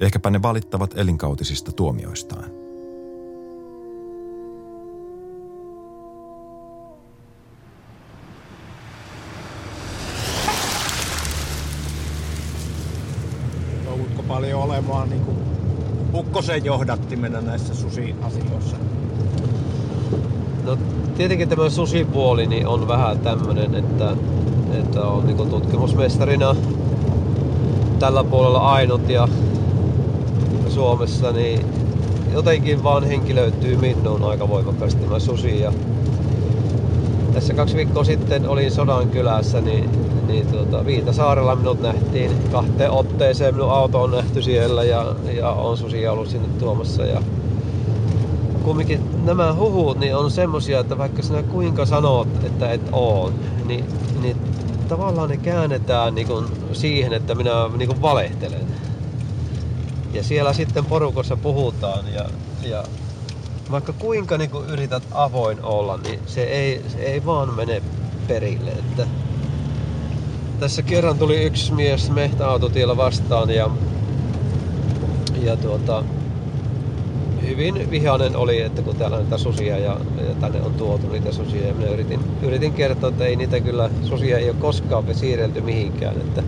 Ehkäpä 0.00 0.30
ne 0.30 0.42
valittavat 0.42 0.98
elinkautisista 0.98 1.72
tuomioistaan. 1.72 2.61
Paljon 14.92 15.08
olemaan 15.08 15.10
niin 15.10 15.24
kuin 15.24 15.36
ukkosen 16.14 16.64
johdattimena 16.64 17.40
näissä 17.40 17.74
susiasioissa? 17.74 18.76
No 20.64 20.78
tietenkin 21.16 21.48
tämä 21.48 21.70
susipuoli 21.70 22.46
niin 22.46 22.66
on 22.66 22.88
vähän 22.88 23.18
tämmöinen, 23.18 23.74
että, 23.74 24.16
että 24.72 25.02
on 25.02 25.26
niin 25.26 25.50
tutkimusmestarina 25.50 26.56
tällä 27.98 28.24
puolella 28.24 28.72
ainut 28.72 29.08
ja 29.08 29.28
Suomessa, 30.68 31.32
niin 31.32 31.66
jotenkin 32.32 32.82
vaan 32.82 33.04
henkilöityy 33.04 33.76
minuun 33.76 34.24
aika 34.24 34.48
voimakkaasti 34.48 35.02
tämä 35.02 35.18
susi. 35.18 35.60
Ja 35.60 35.72
tässä 37.34 37.54
kaksi 37.54 37.76
viikkoa 37.76 38.04
sitten 38.04 38.48
olin 38.48 38.70
Sodan 38.70 39.08
kylässä, 39.08 39.60
niin 39.60 39.90
niin 40.26 40.46
tuota, 40.46 40.86
Viitasaarella 40.86 41.56
minut 41.56 41.82
nähtiin 41.82 42.30
kahteen 42.52 42.90
otteeseen. 42.90 43.54
Minun 43.54 43.70
auto 43.70 44.02
on 44.02 44.10
nähty 44.10 44.42
siellä 44.42 44.84
ja, 44.84 45.14
ja 45.32 45.50
on 45.50 45.76
susia 45.76 46.12
ollut 46.12 46.28
sinne 46.28 46.48
tuomassa. 46.58 47.02
Ja 47.02 47.22
kumminkin 48.64 49.24
nämä 49.24 49.54
huhut 49.54 49.98
niin 49.98 50.16
on 50.16 50.30
semmosia, 50.30 50.80
että 50.80 50.98
vaikka 50.98 51.22
sinä 51.22 51.42
kuinka 51.42 51.86
sanot, 51.86 52.28
että 52.44 52.70
et 52.72 52.80
oo, 52.92 53.32
niin, 53.66 53.84
niin 54.22 54.36
tavallaan 54.88 55.28
ne 55.28 55.36
käännetään 55.36 56.14
niin 56.14 56.26
kuin 56.26 56.46
siihen, 56.72 57.12
että 57.12 57.34
minä 57.34 57.68
niin 57.76 57.88
kuin 57.88 58.02
valehtelen. 58.02 58.66
Ja 60.12 60.22
siellä 60.22 60.52
sitten 60.52 60.84
porukossa 60.84 61.36
puhutaan 61.36 62.04
ja, 62.14 62.24
ja 62.62 62.84
vaikka 63.72 63.92
kuinka 63.92 64.38
niin 64.38 64.50
yrität 64.68 65.02
avoin 65.10 65.62
olla, 65.62 65.96
niin 65.96 66.20
se 66.26 66.42
ei, 66.42 66.82
se 66.88 66.98
ei 66.98 67.24
vaan 67.24 67.54
mene 67.54 67.82
perille. 68.28 68.70
Että 68.70 69.06
tässä 70.60 70.82
kerran 70.82 71.18
tuli 71.18 71.44
yksi 71.44 71.72
mies 71.72 72.10
mehtäautotiellä 72.10 72.96
vastaan 72.96 73.50
ja, 73.50 73.70
ja 75.42 75.56
tuota, 75.56 76.04
hyvin 77.46 77.90
vihainen 77.90 78.36
oli, 78.36 78.60
että 78.60 78.82
kun 78.82 78.96
täällä 78.96 79.16
näitä 79.16 79.38
susia 79.38 79.78
ja, 79.78 79.96
ja 80.28 80.34
tänne 80.40 80.62
on 80.62 80.74
tuotu 80.74 81.08
niitä 81.08 81.32
susia 81.32 81.66
ja 81.66 81.74
minä 81.74 81.90
yritin, 81.90 82.20
yritin 82.42 82.72
kertoa, 82.72 83.08
että 83.08 83.24
ei 83.24 83.36
niitä 83.36 83.60
kyllä, 83.60 83.90
susia 84.04 84.38
ei 84.38 84.50
ole 84.50 84.56
koskaan 84.60 85.04
siirrelty 85.12 85.60
mihinkään, 85.60 86.16
että 86.16 86.42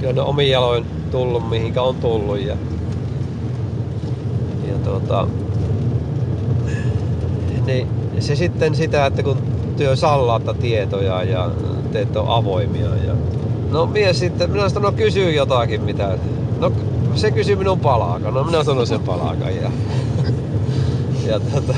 kyllä 0.00 0.12
ne 0.12 0.20
omin 0.20 0.50
jaloin 0.50 0.86
tullut 1.10 1.50
mihinkä 1.50 1.82
on 1.82 1.94
tullut 1.96 2.38
ja, 2.38 2.56
ja 4.68 4.78
tuota, 4.84 5.26
niin 7.70 7.88
se 8.18 8.36
sitten 8.36 8.74
sitä, 8.74 9.06
että 9.06 9.22
kun 9.22 9.36
työ 9.76 9.96
sallaata 9.96 10.54
tietoja 10.54 11.22
ja 11.22 11.50
teet 11.92 12.16
on 12.16 12.28
avoimia 12.28 12.96
ja 13.06 13.14
No 13.70 13.86
mies 13.86 14.18
sitten, 14.18 14.50
minä 14.50 14.68
sanoin, 14.68 14.92
no 14.92 14.98
kysyy 14.98 15.32
jotakin 15.32 15.82
mitä. 15.82 16.18
No 16.60 16.72
se 17.14 17.30
kysyi 17.30 17.56
minun 17.56 17.80
palaakan, 17.80 18.34
no 18.34 18.44
minä 18.44 18.64
sanoin 18.64 18.86
sen 18.86 19.00
palaakan 19.00 19.56
ja, 19.56 19.70
ja 21.26 21.40
tota, 21.40 21.74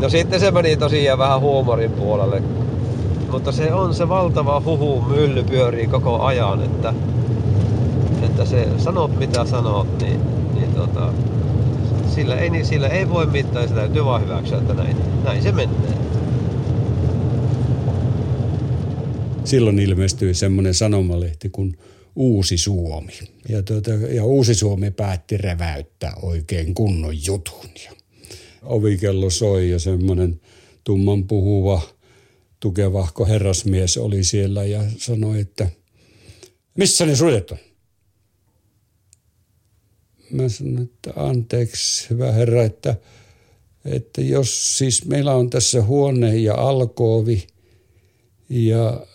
No 0.00 0.08
sitten 0.08 0.40
se 0.40 0.50
meni 0.50 0.76
tosiaan 0.76 1.18
vähän 1.18 1.40
huumorin 1.40 1.90
puolelle. 1.90 2.42
Mutta 3.30 3.52
se 3.52 3.72
on 3.72 3.94
se 3.94 4.08
valtava 4.08 4.62
huhu 4.64 5.00
mylly 5.00 5.42
pyörii 5.42 5.86
koko 5.86 6.22
ajan, 6.22 6.62
että, 6.62 6.94
että 8.22 8.44
se 8.44 8.68
sanot 8.78 9.18
mitä 9.18 9.44
sanot, 9.44 9.86
niin, 10.02 10.20
niin 10.54 10.74
tota, 10.74 11.12
sillä, 12.14 12.36
ei, 12.36 12.64
sillä 12.64 12.88
ei 12.88 13.08
voi 13.08 13.26
mitään, 13.26 13.68
sitä 13.68 13.80
täytyy 13.80 14.04
vaan 14.04 14.24
hyväksyä, 14.24 14.58
että 14.58 14.74
näin, 14.74 14.96
näin 15.24 15.42
se 15.42 15.52
menee. 15.52 16.02
silloin 19.44 19.78
ilmestyi 19.78 20.34
semmoinen 20.34 20.74
sanomalehti 20.74 21.48
kuin 21.48 21.78
Uusi 22.16 22.58
Suomi. 22.58 23.12
Ja, 23.48 23.62
tuota, 23.62 23.90
ja 23.90 24.24
Uusi 24.24 24.54
Suomi 24.54 24.90
päätti 24.90 25.36
reväyttää 25.36 26.12
oikein 26.22 26.74
kunnon 26.74 27.26
jutun. 27.26 27.70
Ja 27.84 27.92
ovikello 28.62 29.30
soi 29.30 29.70
ja 29.70 29.78
semmoinen 29.78 30.40
tumman 30.84 31.24
puhuva 31.24 31.82
tukevahko 32.60 33.26
herrasmies 33.26 33.96
oli 33.96 34.24
siellä 34.24 34.64
ja 34.64 34.82
sanoi, 34.96 35.40
että 35.40 35.68
missä 36.76 37.06
ne 37.06 37.16
sudet 37.16 37.50
on? 37.50 37.58
Mä 40.32 40.48
sanoin, 40.48 40.82
että 40.82 41.12
anteeksi 41.16 42.10
hyvä 42.10 42.32
herra, 42.32 42.62
että, 42.62 42.96
että 43.84 44.20
jos 44.20 44.78
siis 44.78 45.04
meillä 45.04 45.34
on 45.34 45.50
tässä 45.50 45.82
huone 45.82 46.36
ja 46.36 46.54
alkoovi 46.54 47.46
ja 48.48 49.06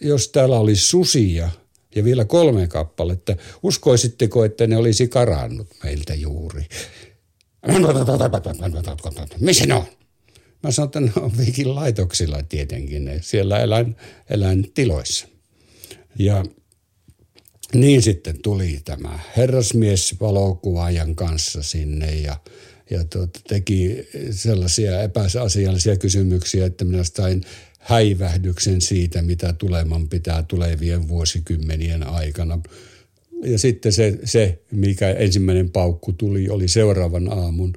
jos 0.00 0.28
täällä 0.28 0.58
olisi 0.58 0.86
susia 0.86 1.50
ja 1.94 2.04
vielä 2.04 2.24
kolme 2.24 2.66
kappaletta, 2.66 3.36
uskoisitteko, 3.62 4.44
että 4.44 4.66
ne 4.66 4.76
olisi 4.76 5.08
karannut 5.08 5.68
meiltä 5.84 6.14
juuri? 6.14 6.66
Missä 9.40 9.66
ne 9.66 9.74
on? 9.74 9.84
Mä 10.62 10.70
sanon, 10.70 10.86
että 10.86 11.00
ne 11.00 11.12
on 11.16 11.32
viikin 11.38 11.74
laitoksilla 11.74 12.42
tietenkin, 12.42 13.10
siellä 13.20 13.58
eläin, 13.58 13.96
eläintiloissa. 14.30 15.28
Ja 16.18 16.44
niin 17.74 18.02
sitten 18.02 18.42
tuli 18.42 18.80
tämä 18.84 19.18
herrasmies 19.36 20.20
valokuvaajan 20.20 21.16
kanssa 21.16 21.62
sinne 21.62 22.14
ja, 22.14 22.36
ja 22.90 23.04
tuota, 23.04 23.40
teki 23.48 24.08
sellaisia 24.30 25.02
epäasiallisia 25.02 25.96
kysymyksiä, 25.96 26.66
että 26.66 26.84
minä 26.84 27.04
sain 27.04 27.44
häivähdyksen 27.78 28.80
siitä, 28.80 29.22
mitä 29.22 29.52
tuleman 29.52 30.08
pitää 30.08 30.42
tulevien 30.42 31.08
vuosikymmenien 31.08 32.06
aikana. 32.06 32.60
Ja 33.44 33.58
sitten 33.58 33.92
se, 33.92 34.18
se, 34.24 34.62
mikä 34.70 35.10
ensimmäinen 35.10 35.70
paukku 35.70 36.12
tuli, 36.12 36.48
oli 36.48 36.68
seuraavan 36.68 37.32
aamun 37.32 37.72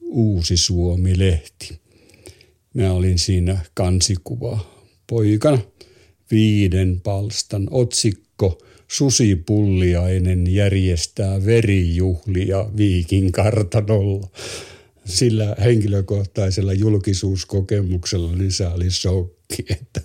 Uusi 0.00 0.56
Suomi-lehti. 0.56 1.80
Mä 2.74 2.92
olin 2.92 3.18
siinä 3.18 3.58
kansikuva 3.74 4.84
poikana, 5.06 5.58
viiden 6.30 7.00
palstan 7.00 7.68
otsikko– 7.70 8.58
Susi 8.90 9.36
Pulliainen 9.36 10.54
järjestää 10.54 11.44
verijuhlia 11.46 12.66
Viikin 12.76 13.32
kartanolla 13.32 14.28
sillä 15.10 15.56
henkilökohtaisella 15.64 16.72
julkisuuskokemuksella 16.72 18.32
niin 18.32 18.52
se 18.52 18.66
oli 18.66 18.90
shokki, 18.90 19.64
että 19.70 20.00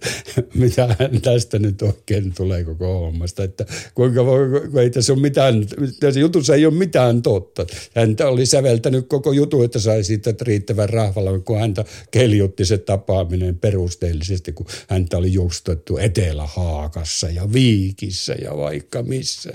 mitä 0.53 0.95
tästä 1.21 1.59
nyt 1.59 1.81
oikein 1.81 2.33
tulee 2.33 2.63
koko 2.63 2.99
hommasta. 2.99 3.43
Että 3.43 3.65
kuinka 3.95 4.25
voi, 4.25 4.69
kun 4.71 4.81
ei 4.81 4.89
tässä 4.89 5.13
ole 5.13 5.21
mitään, 5.21 5.67
tässä 5.99 6.19
jutussa 6.19 6.55
ei 6.55 6.65
ole 6.65 6.73
mitään 6.73 7.21
totta. 7.21 7.65
Hän 7.95 8.15
oli 8.25 8.45
säveltänyt 8.45 9.07
koko 9.07 9.31
jutu, 9.31 9.63
että 9.63 9.79
sai 9.79 10.03
siitä 10.03 10.33
riittävän 10.41 10.89
rahvalla, 10.89 11.39
kun 11.39 11.59
häntä 11.59 11.85
keljutti 12.11 12.65
se 12.65 12.77
tapaaminen 12.77 13.57
perusteellisesti, 13.57 14.51
kun 14.51 14.65
häntä 14.87 15.17
oli 15.17 15.33
justettu 15.33 15.97
Etelä-Haakassa 15.97 17.29
ja 17.29 17.53
Viikissä 17.53 18.35
ja 18.41 18.57
vaikka 18.57 19.03
missä. 19.03 19.51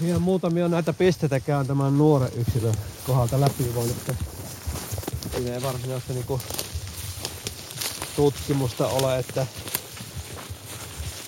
Tosiaan 0.00 0.22
muutamia 0.22 0.68
näitä 0.68 0.92
pisteitä 0.92 1.40
käyn 1.40 1.66
tämän 1.66 1.98
nuoren 1.98 2.30
yksilön 2.36 2.74
kohdalta 3.06 3.40
läpi 3.40 3.74
voi 3.74 3.90
että 3.90 4.14
siinä 5.32 5.54
ei 5.54 5.62
varsinaista 5.62 6.12
niinku 6.12 6.40
tutkimusta 8.16 8.86
ole, 8.86 9.18
että 9.18 9.46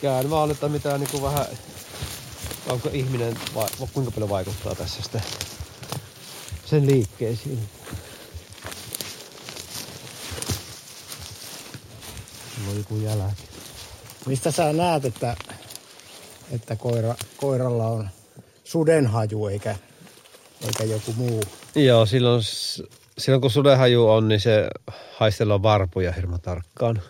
käyn 0.03 0.31
vaan, 0.31 0.51
että 0.51 0.69
mitä 0.69 0.99
niinku 0.99 1.23
vähän, 1.23 1.47
onko 2.69 2.89
ihminen, 2.93 3.37
vai, 3.55 3.69
kuinka 3.93 4.11
paljon 4.11 4.31
vaikuttaa 4.31 4.75
tässä 4.75 5.03
sitten 5.03 5.23
sen 6.65 6.87
liikkeisiin. 6.87 7.69
Mulla 12.59 12.71
on 12.71 12.79
joku 12.79 12.97
jälki. 12.97 13.43
Mistä 14.27 14.51
sä 14.51 14.73
näet, 14.73 15.05
että, 15.05 15.37
että 16.51 16.77
koira, 16.77 17.15
koiralla 17.37 17.87
on 17.87 18.09
sudenhaju 18.73 19.47
eikä, 19.47 19.77
eikä 20.67 20.85
joku 20.85 21.13
muu. 21.17 21.43
Joo, 21.75 22.07
silloin, 22.07 22.43
silloin 23.19 23.41
kun 23.41 23.51
sudenhaju 23.51 24.09
on, 24.09 24.29
niin 24.29 24.41
se 24.41 24.69
haistellaan 25.13 25.63
varpuja 25.63 26.13
hirveän 26.13 26.41
tarkkaan. 26.41 27.03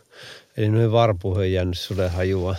Eli 0.56 0.68
noin 0.68 0.92
varpuihin 0.92 1.40
on 1.40 1.52
jäänyt 1.52 1.78
sudenhajua. 1.78 2.56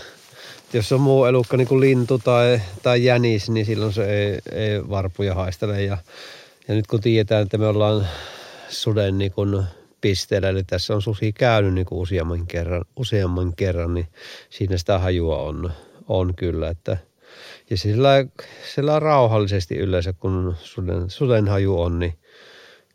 Jos 0.73 0.91
on 0.91 1.01
muu 1.01 1.25
elukka 1.25 1.57
niin 1.57 1.67
kuin 1.67 1.81
lintu 1.81 2.19
tai, 2.19 2.61
tai 2.83 3.03
jänis, 3.03 3.49
niin 3.49 3.65
silloin 3.65 3.93
se 3.93 4.05
ei, 4.05 4.39
ei 4.51 4.89
varpuja 4.89 5.33
haistele. 5.33 5.83
Ja, 5.83 5.97
ja 6.67 6.75
nyt 6.75 6.87
kun 6.87 7.01
tiedetään, 7.01 7.43
että 7.43 7.57
me 7.57 7.67
ollaan 7.67 8.07
suden 8.69 9.17
niin 9.17 9.31
kuin 9.31 9.63
pisteellä, 10.01 10.49
eli 10.49 10.63
tässä 10.63 10.95
on 10.95 11.01
susi 11.01 11.33
käynyt 11.33 11.73
niin 11.73 11.85
kuin 11.85 11.99
useamman, 11.99 12.47
kerran, 12.47 12.85
useamman 12.95 13.55
kerran, 13.55 13.93
niin 13.93 14.07
siinä 14.49 14.77
sitä 14.77 14.99
hajua 14.99 15.37
on, 15.41 15.71
on 16.07 16.35
kyllä. 16.35 16.69
Että– 16.69 16.97
ja 17.69 17.77
sillä, 17.77 18.25
sillä 18.75 18.99
rauhallisesti 18.99 19.75
yleensä, 19.75 20.13
kun 20.13 20.55
suden, 20.61 21.09
suden 21.09 21.47
haju 21.47 21.81
on, 21.81 21.99
niin 21.99 22.13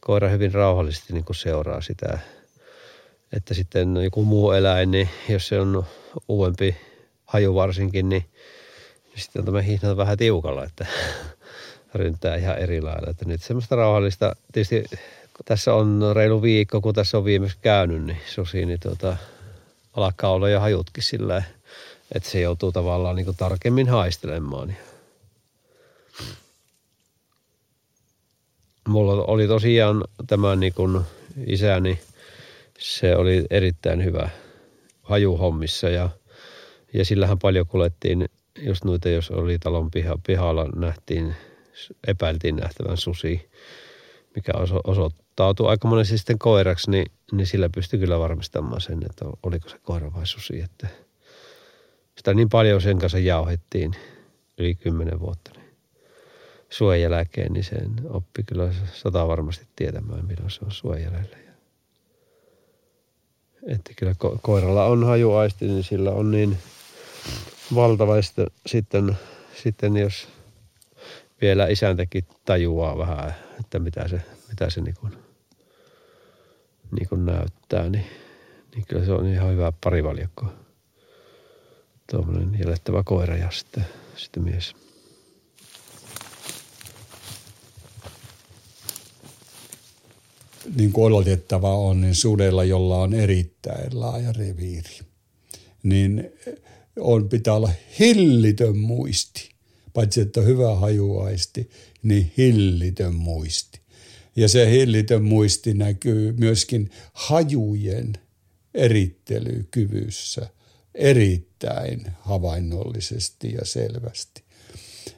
koira 0.01 0.29
hyvin 0.29 0.55
rauhallisesti 0.55 1.13
niin 1.13 1.25
kuin 1.25 1.37
seuraa 1.37 1.81
sitä. 1.81 2.19
Että 3.33 3.55
sitten 3.55 3.97
joku 3.97 4.25
muu 4.25 4.53
eläin, 4.53 4.91
niin 4.91 5.09
jos 5.29 5.49
se 5.49 5.61
on 5.61 5.85
uudempi 6.29 6.77
haju 7.25 7.55
varsinkin, 7.55 8.09
niin 8.09 8.25
sitten 9.17 9.41
on 9.41 9.47
tämä 9.47 9.63
hihnat 9.63 9.97
vähän 9.97 10.19
tiukalla, 10.19 10.65
että 10.65 10.87
ryntää 11.95 12.37
ihan 12.37 12.59
eri 12.59 12.81
lailla. 12.81 13.11
Että 13.11 13.25
nyt 13.25 13.43
semmoista 13.43 13.77
rauhallista, 13.77 14.37
tietysti 14.53 14.85
tässä 15.45 15.75
on 15.75 16.03
reilu 16.13 16.43
viikko, 16.43 16.81
kun 16.81 16.95
tässä 16.95 17.19
on 17.19 17.25
viimeksi 17.25 17.59
käynyt, 17.61 18.05
niin 18.05 18.19
susi, 18.27 18.67
niin 18.67 18.81
tuota, 18.81 19.17
alkaa 19.93 20.31
olla 20.31 20.49
jo 20.49 20.61
hajutkin 20.61 21.03
sillä 21.03 21.43
että 22.15 22.31
se 22.31 22.41
joutuu 22.41 22.73
tavallaan 22.73 23.17
niin 23.17 23.37
tarkemmin 23.37 23.89
haistelemaan. 23.89 24.77
Mulla 28.89 29.25
oli 29.25 29.47
tosiaan 29.47 30.05
tämä 30.27 30.57
niin 30.57 30.73
isäni, 31.47 32.01
se 32.79 33.17
oli 33.17 33.45
erittäin 33.51 34.05
hyvä 34.05 34.31
hajuhommissa 35.03 35.89
ja, 35.89 36.09
ja 36.95 37.05
sillähän 37.05 37.39
paljon 37.39 37.67
kuljettiin 37.67 38.29
just 38.63 38.85
noita, 38.85 39.09
jos 39.09 39.31
oli 39.31 39.59
talon 39.59 39.91
piha, 39.91 40.19
pihalla 40.27 40.69
nähtiin, 40.77 41.35
epäiltiin 42.07 42.57
nähtävän 42.57 42.97
susi, 42.97 43.51
mikä 44.35 44.53
oso, 44.55 44.81
osoittautui 44.85 45.69
aika 45.69 45.89
monesti 45.89 46.19
sitten 46.19 46.39
koiraksi, 46.39 46.91
niin, 46.91 47.07
niin 47.33 47.47
sillä 47.47 47.69
pystyi 47.75 47.99
kyllä 47.99 48.19
varmistamaan 48.19 48.81
sen, 48.81 49.01
että 49.11 49.25
oliko 49.43 49.69
se 49.69 49.79
koira 49.83 50.15
vai 50.15 50.27
susi. 50.27 50.61
Että, 50.61 50.89
sitä 52.19 52.35
niin 52.35 52.49
paljon 52.49 52.81
sen 52.81 52.99
kanssa 52.99 53.19
jauhettiin 53.19 53.95
yli 54.59 54.75
kymmenen 54.75 55.21
vuotta. 55.21 55.51
Niin 55.57 55.77
suen 56.71 57.03
jälkeen, 57.03 57.53
niin 57.53 57.65
sen 57.65 58.01
oppi 58.11 58.43
kyllä 58.43 58.75
sata 58.93 59.29
varmasti 59.29 59.67
tietämään, 59.77 60.27
milloin 60.27 60.51
se 60.51 60.65
on 60.65 60.73
suen 60.73 61.03
jäljellä. 61.03 61.37
Että 63.67 63.93
kyllä 63.97 64.13
ko- 64.13 64.39
koiralla 64.43 64.85
on 64.85 65.05
hajuaisti, 65.05 65.67
niin 65.67 65.85
sillä 65.85 66.11
on 66.11 66.31
niin 66.31 66.59
valtava 67.75 68.15
sitten, 68.67 69.19
sitten 69.55 69.97
jos 69.97 70.29
vielä 71.41 71.67
isäntäkin 71.67 72.25
tajuaa 72.45 72.99
vähän, 72.99 73.35
että 73.61 73.79
mitä 73.79 74.09
se, 74.09 74.21
mitä 74.49 74.71
se 74.71 74.81
niin 74.81 74.95
kuin, 75.01 75.13
niin 76.91 77.09
kuin 77.09 77.27
näyttää, 77.27 77.89
niin, 77.89 78.07
niin 78.75 78.87
kyllä 78.89 79.05
se 79.05 79.13
on 79.13 79.27
ihan 79.27 79.53
hyvä 79.53 79.73
parivaljakko 79.85 80.47
tuommoinen 82.11 82.59
jäljettävä 82.61 83.03
koira 83.03 83.37
ja 83.37 83.51
sitten, 83.51 83.85
sitten 84.17 84.43
mies. 84.43 84.75
Niin 90.77 90.93
kuin 90.93 91.13
odotettava 91.13 91.75
on, 91.75 92.01
niin 92.01 92.15
sudella, 92.15 92.65
jolla 92.65 92.97
on 92.97 93.15
erittäin 93.15 94.01
laaja 94.01 94.33
reviiri, 94.33 94.99
niin 95.83 96.31
on, 97.01 97.29
pitää 97.29 97.55
olla 97.55 97.71
hillitön 97.99 98.77
muisti. 98.77 99.49
Paitsi, 99.95 100.21
että 100.21 100.41
hyvä 100.41 100.75
hajuaisti, 100.75 101.71
niin 102.03 102.33
hillitön 102.37 103.15
muisti. 103.15 103.81
Ja 104.37 104.49
se 104.49 104.71
hillitön 104.71 105.25
muisti 105.25 105.75
näkyy 105.75 106.33
myöskin 106.33 106.91
hajujen 107.13 108.13
erittelykyvyssä– 108.75 110.49
erittäin 110.99 112.13
havainnollisesti 112.21 113.53
ja 113.53 113.65
selvästi. 113.65 114.43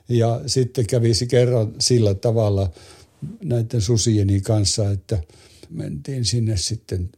Ja 0.09 0.41
sitten 0.47 0.87
kävisi 0.87 1.27
kerran 1.27 1.75
sillä 1.79 2.15
tavalla 2.15 2.71
näiden 3.45 3.81
susieni 3.81 4.41
kanssa, 4.41 4.91
että 4.91 5.19
mentiin 5.71 6.25
sinne 6.25 6.57
sitten 6.57 7.11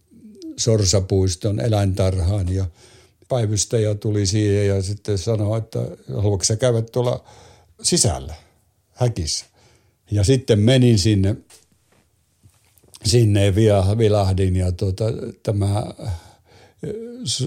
Sorsapuiston 0.56 1.60
eläintarhaan 1.60 2.54
ja 2.54 2.66
päivystäjä 3.28 3.94
tuli 3.94 4.26
siihen 4.26 4.68
ja 4.68 4.82
sitten 4.82 5.18
sanoi, 5.18 5.58
että 5.58 5.78
haluatko 6.16 6.44
sä 6.44 6.56
käydä 6.56 6.82
tuolla 6.82 7.24
sisällä, 7.82 8.34
häkissä. 8.90 9.46
Ja 10.10 10.24
sitten 10.24 10.58
menin 10.58 10.98
sinne, 10.98 11.36
sinne 13.04 13.54
vilahdin 13.98 14.56
ja 14.56 14.72
tuota, 14.72 15.04
tämä 15.42 15.84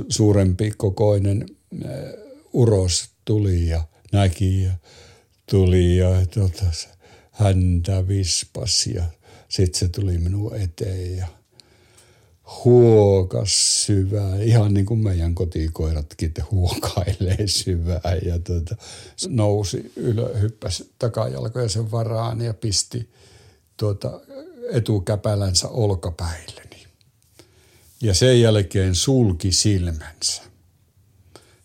suurempi 0.09 0.71
kokoinen 0.77 1.45
uros 2.53 3.09
tuli 3.25 3.67
ja 3.67 3.83
näki 4.11 4.63
ja 4.63 4.71
tuli 5.51 5.97
ja 5.97 6.09
tota, 6.33 6.65
häntä 7.31 8.07
vispasi 8.07 8.93
ja 8.93 9.03
sitten 9.49 9.79
se 9.79 9.87
tuli 9.87 10.17
minun 10.17 10.55
eteen 10.55 11.17
ja 11.17 11.27
huokas 12.65 13.85
syvää, 13.85 14.41
ihan 14.41 14.73
niin 14.73 14.85
kuin 14.85 14.99
meidän 14.99 15.35
kotikoiratkin 15.35 16.33
huokailee 16.51 17.47
syvää 17.47 18.17
ja 18.25 18.39
tota, 18.39 18.75
nousi 19.27 19.91
ylö, 19.95 20.37
hyppäsi 20.37 20.93
takajalkoja 20.99 21.69
sen 21.69 21.91
varaan 21.91 22.41
ja 22.41 22.53
pisti 22.53 23.09
tuota, 23.77 24.21
etukäpälänsä 24.71 25.67
olkapäille 25.67 26.64
ja 28.05 28.13
sen 28.13 28.41
jälkeen 28.41 28.95
sulki 28.95 29.51
silmänsä. 29.51 30.43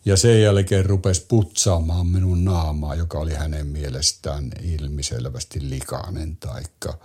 Ja 0.04 0.16
sen 0.16 0.42
jälkeen 0.42 0.86
rupesi 0.86 1.24
putsaamaan 1.28 2.06
minun 2.06 2.44
naamaa, 2.44 2.94
joka 2.94 3.18
oli 3.18 3.34
hänen 3.34 3.66
mielestään 3.66 4.50
ilmiselvästi 4.62 5.70
likainen 5.70 6.36
taikka 6.36 6.98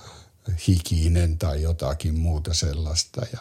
hikinen 0.67 1.37
tai 1.37 1.61
jotakin 1.61 2.19
muuta 2.19 2.53
sellaista. 2.53 3.21
Ja 3.33 3.39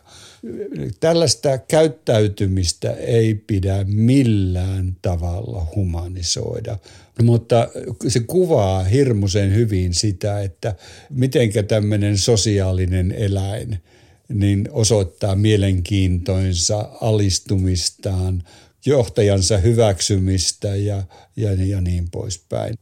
tällaista 1.00 1.58
käyttäytymistä 1.58 2.90
ei 2.90 3.34
pidä 3.34 3.84
millään 3.84 4.96
tavalla 5.02 5.66
humanisoida, 5.74 6.78
mutta 7.22 7.68
se 8.08 8.20
kuvaa 8.20 8.84
hirmuisen 8.84 9.54
hyvin 9.54 9.94
sitä, 9.94 10.40
että 10.40 10.74
mitenkä 11.10 11.62
tämmöinen 11.62 12.18
sosiaalinen 12.18 13.12
eläin 13.12 13.82
niin 14.28 14.68
osoittaa 14.72 15.36
mielenkiintoinsa, 15.36 16.88
alistumistaan, 17.00 18.42
johtajansa 18.86 19.58
hyväksymistä 19.58 20.76
ja, 20.76 21.02
ja, 21.36 21.52
ja 21.52 21.80
niin 21.80 22.10
poispäin. 22.10 22.74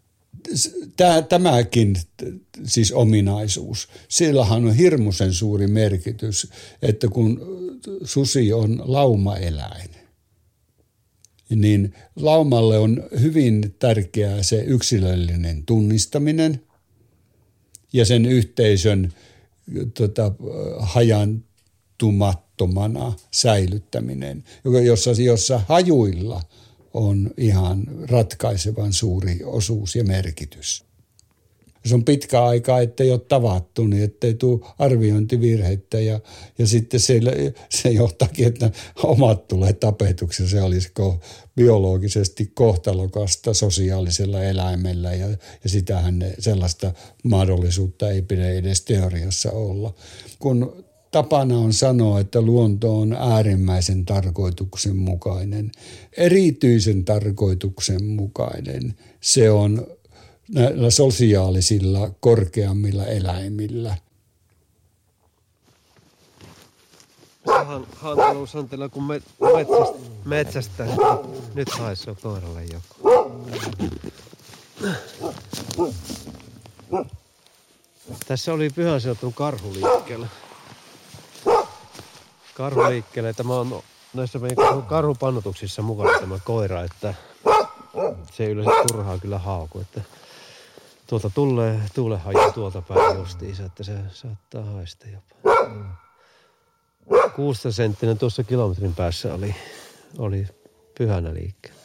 Tämäkin 1.29 1.97
siis 2.65 2.93
ominaisuus, 2.93 3.89
sillähän 4.09 4.65
on 4.65 4.75
hirmuisen 4.75 5.33
suuri 5.33 5.67
merkitys, 5.67 6.51
että 6.83 7.09
kun 7.09 7.41
susi 8.05 8.53
on 8.53 8.83
laumaeläin, 8.85 9.91
niin 11.51 11.95
laumalle 12.17 12.79
on 12.79 13.03
hyvin 13.21 13.75
tärkeää 13.79 14.43
se 14.43 14.63
yksilöllinen 14.63 15.67
tunnistaminen 15.67 16.63
ja 17.93 18.05
sen 18.05 18.27
yhteisön 18.27 19.13
tota, 19.94 20.33
hajantumattomana 20.79 23.12
säilyttäminen, 23.31 24.44
jossa, 24.85 25.11
jossa 25.11 25.61
hajuilla– 25.68 26.42
on 26.94 27.31
ihan 27.37 27.85
ratkaisevan 28.11 28.92
suuri 28.92 29.40
osuus 29.44 29.96
ja 29.96 30.05
merkitys. 30.05 30.85
Se 31.85 31.95
on 31.95 32.05
pitkä 32.05 32.45
aika, 32.45 32.81
ettei 32.81 33.11
ole 33.11 33.18
tavattu, 33.18 33.87
niin 33.87 34.03
ettei 34.03 34.35
tule 34.35 34.61
arviointivirhettä 34.79 36.01
ja, 36.01 36.21
ja 36.59 36.66
sitten 36.66 37.01
se, 37.01 37.21
se 37.71 37.90
johtaakin, 37.90 38.47
että 38.47 38.71
omat 39.03 39.49
tulee 39.49 39.73
tapetuksi. 39.73 40.49
Se 40.49 40.62
olisi 40.62 40.90
ko, 40.95 41.21
biologisesti 41.57 42.51
kohtalokasta 42.55 43.55
sosiaalisella 43.55 44.42
eläimellä 44.42 45.14
ja, 45.14 45.29
ja 45.29 45.68
sitähän 45.68 46.18
ne, 46.18 46.35
sellaista 46.38 46.92
mahdollisuutta 47.25 48.11
ei 48.11 48.23
pidä 48.23 48.51
edes 48.51 48.83
teoriassa 48.83 49.51
olla. 49.53 49.95
Kun 50.38 50.85
tapana 51.11 51.59
on 51.59 51.73
sanoa, 51.73 52.21
että 52.21 52.40
luonto 52.42 52.99
on 53.01 53.12
äärimmäisen 53.12 54.05
tarkoituksenmukainen, 54.05 55.71
erityisen 56.16 57.05
tarkoituksenmukainen. 57.05 58.95
Se 59.21 59.51
on 59.51 59.87
näillä 60.55 60.91
sosiaalisilla 60.91 62.11
korkeammilla 62.21 63.07
eläimillä. 63.07 63.97
Han, 67.47 67.87
hankaluus 67.97 68.55
on 68.55 68.69
teillä, 68.69 68.88
kun 68.88 69.03
me, 69.03 69.23
metsästä, 69.41 69.99
metsästä 70.25 70.85
nyt 71.55 71.71
haisee 71.71 72.15
koiralle 72.23 72.65
joku. 72.65 73.12
Tässä 78.27 78.53
oli 78.53 78.71
pyhän 78.71 79.01
sijoittunut 79.01 79.35
karhu 79.35 79.73
liikkeellä 79.73 80.27
karhuliikkeelle. 82.55 83.33
Tämä 83.33 83.55
on 83.55 83.83
näissä 84.15 84.38
meidän 84.38 84.83
karhupannotuksissa 84.83 85.83
mukana 85.83 86.21
tämä 86.21 86.38
koira, 86.45 86.83
että 86.83 87.15
se 88.33 88.45
ei 88.45 88.51
yleensä 88.51 88.85
turhaa 88.93 89.19
kyllä 89.19 89.38
hauku, 89.38 89.81
että 89.81 90.01
tuolta 91.12 91.31
tulee 91.31 91.81
tuulehaju 91.94 92.53
tuolta 92.53 92.83
päin 92.83 93.18
justiinsa, 93.18 93.64
että 93.64 93.83
se 93.83 93.98
saattaa 94.12 94.64
haista 94.64 95.07
jopa. 95.09 95.35
16 97.37 97.72
senttinen 97.72 98.18
tuossa 98.18 98.44
kilometrin 98.44 98.94
päässä 98.94 99.35
oli, 99.35 99.55
oli 100.18 100.46
pyhänä 100.98 101.35
liikkeellä. 101.35 101.81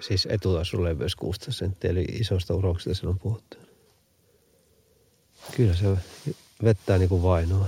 Siis 0.00 0.28
etutaisuleveys 0.30 1.16
16 1.16 1.58
senttiä, 1.58 1.90
eli 1.90 2.04
isosta 2.04 2.54
uroksesta 2.54 3.00
silloin 3.00 3.18
puhuttu. 3.18 3.56
Kyllä 5.56 5.74
se 5.74 5.86
vettää 6.64 6.98
niin 6.98 7.08
kuin 7.08 7.22
vainoa. 7.22 7.66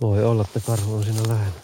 Voi 0.00 0.24
olla, 0.24 0.42
että 0.42 0.60
karhu 0.66 0.94
on 0.94 1.04
siinä 1.04 1.22
lähellä. 1.28 1.60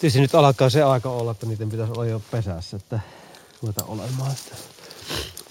Tietysti 0.00 0.20
nyt 0.20 0.34
alkaa 0.34 0.70
se 0.70 0.82
aika 0.82 1.10
olla, 1.10 1.30
että 1.30 1.46
niiden 1.46 1.70
pitäisi 1.70 1.92
olla 1.92 2.06
jo 2.06 2.22
pesässä, 2.30 2.76
että 2.76 3.00
ruveta 3.64 3.84
olemaan. 3.84 4.32
Että 4.32 4.56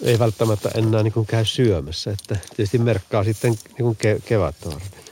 ei 0.02 0.18
välttämättä 0.18 0.70
enää 0.74 1.02
niin 1.02 1.12
kuin 1.12 1.26
käy 1.26 1.44
syömässä, 1.44 2.10
että 2.10 2.36
tietysti 2.56 2.78
merkkaa 2.78 3.24
sitten 3.24 3.50
niin 3.50 3.76
kuin 3.76 3.96
ke- 3.96 4.22
kevättä 4.24 4.68
varten. 4.68 5.04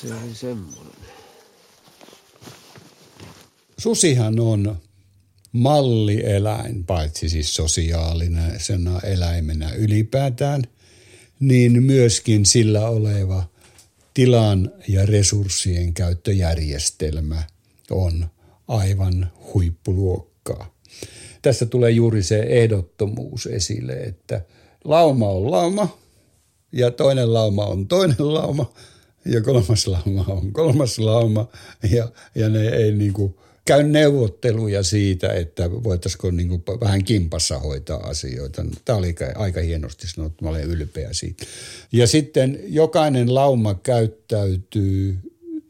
Se 0.00 0.14
oli 0.14 0.34
semmoinen. 0.34 0.92
Susihan 3.78 4.40
on 4.40 4.76
mallieläin, 5.52 6.84
paitsi 6.84 7.28
siis 7.28 7.54
sosiaalinen 7.54 8.60
eläimenä 9.04 9.72
ylipäätään, 9.72 10.62
niin 11.40 11.82
myöskin 11.82 12.46
sillä 12.46 12.88
oleva 12.88 13.44
tilan 14.14 14.72
ja 14.88 15.06
resurssien 15.06 15.94
käyttöjärjestelmä 15.94 17.42
on 17.90 18.30
aivan 18.70 19.30
huippuluokkaa. 19.54 20.74
Tässä 21.42 21.66
tulee 21.66 21.90
juuri 21.90 22.22
se 22.22 22.40
ehdottomuus 22.40 23.46
esille, 23.46 23.92
että 23.92 24.44
lauma 24.84 25.28
on 25.28 25.50
lauma 25.50 25.98
ja 26.72 26.90
toinen 26.90 27.34
lauma 27.34 27.66
on 27.66 27.88
toinen 27.88 28.34
lauma 28.34 28.72
ja 29.24 29.40
kolmas 29.40 29.86
lauma 29.86 30.24
on 30.28 30.52
kolmas 30.52 30.98
lauma 30.98 31.48
ja, 31.90 32.08
ja 32.34 32.48
ne 32.48 32.68
ei 32.68 32.92
niin 32.92 33.12
kuin 33.12 33.34
käy 33.64 33.82
neuvotteluja 33.82 34.82
siitä, 34.82 35.32
että 35.32 35.70
voitaisiko 35.70 36.30
niin 36.30 36.48
kuin 36.48 36.62
vähän 36.80 37.04
kimpassa 37.04 37.58
hoitaa 37.58 37.98
asioita. 37.98 38.64
Tämä 38.84 38.98
oli 38.98 39.14
aika 39.34 39.60
hienosti 39.60 40.08
sanottu, 40.08 40.44
mä 40.44 40.50
olen 40.50 40.64
ylpeä 40.64 41.12
siitä. 41.12 41.44
Ja 41.92 42.06
sitten 42.06 42.60
jokainen 42.64 43.34
lauma 43.34 43.74
käyttäytyy 43.74 45.18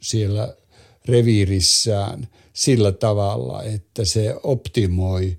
siellä 0.02 0.56
reviirissään 1.04 2.28
sillä 2.52 2.92
tavalla, 2.92 3.62
että 3.62 4.04
se 4.04 4.34
optimoi 4.42 5.38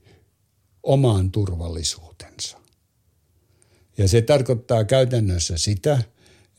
oman 0.83 1.31
turvallisuutensa. 1.31 2.57
Ja 3.97 4.07
se 4.07 4.21
tarkoittaa 4.21 4.83
käytännössä 4.83 5.57
sitä, 5.57 6.03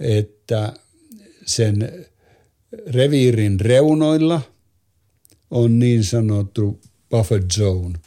että 0.01 0.73
sen 1.47 2.07
reviirin 2.87 3.61
reunoilla– 3.61 4.43
on 5.53 5.79
niin 5.79 6.05
sanottu 6.05 6.81
buffer 7.11 7.43
zone, 7.53 7.99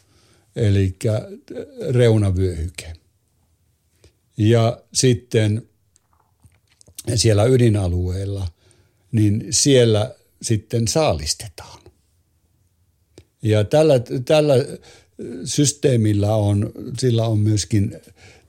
eli 0.56 0.96
reunavyöhyke. 1.90 2.94
Ja 4.38 4.82
sitten 4.94 5.70
siellä 7.16 7.44
ydinalueella, 7.44 8.48
niin 9.12 9.48
siellä 9.50 10.16
sitten 10.41 10.88
saalistetaan. 10.88 11.80
Ja 13.41 13.63
tällä, 13.63 13.93
tällä 14.26 14.54
systeemillä 15.45 16.36
on, 16.36 16.71
sillä 17.00 17.26
on 17.28 17.39
myöskin 17.39 17.98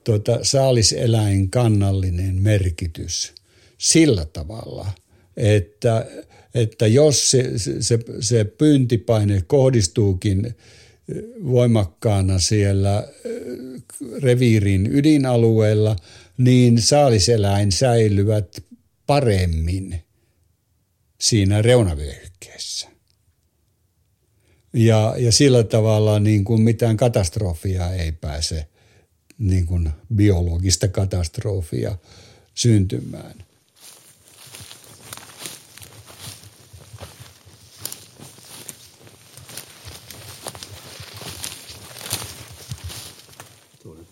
tuota, 0.03 0.39
saaliseläin 0.41 1.49
kannallinen 1.49 2.35
merkitys 2.35 3.33
sillä 3.77 4.25
tavalla, 4.25 4.91
että 5.37 6.05
että 6.61 6.87
jos 6.87 7.31
se, 7.31 7.51
se, 7.79 7.99
se 8.19 8.43
pyyntipaine 8.43 9.43
kohdistuukin 9.47 10.55
voimakkaana 11.45 12.39
siellä 12.39 13.07
reviirin 14.21 14.89
ydinalueella, 14.95 15.95
niin 16.37 16.81
saaliseläin 16.81 17.71
säilyvät 17.71 18.63
paremmin 19.07 20.01
siinä 21.19 21.61
reunavyöhykkeessä. 21.61 22.87
Ja, 24.73 25.15
ja 25.17 25.31
sillä 25.31 25.63
tavalla 25.63 26.19
niin 26.19 26.43
kuin 26.43 26.61
mitään 26.61 26.97
katastrofia 26.97 27.93
ei 27.93 28.11
pääse, 28.11 28.67
niin 29.37 29.65
kuin 29.65 29.89
biologista 30.15 30.87
katastrofia 30.87 31.97
syntymään. 32.53 33.47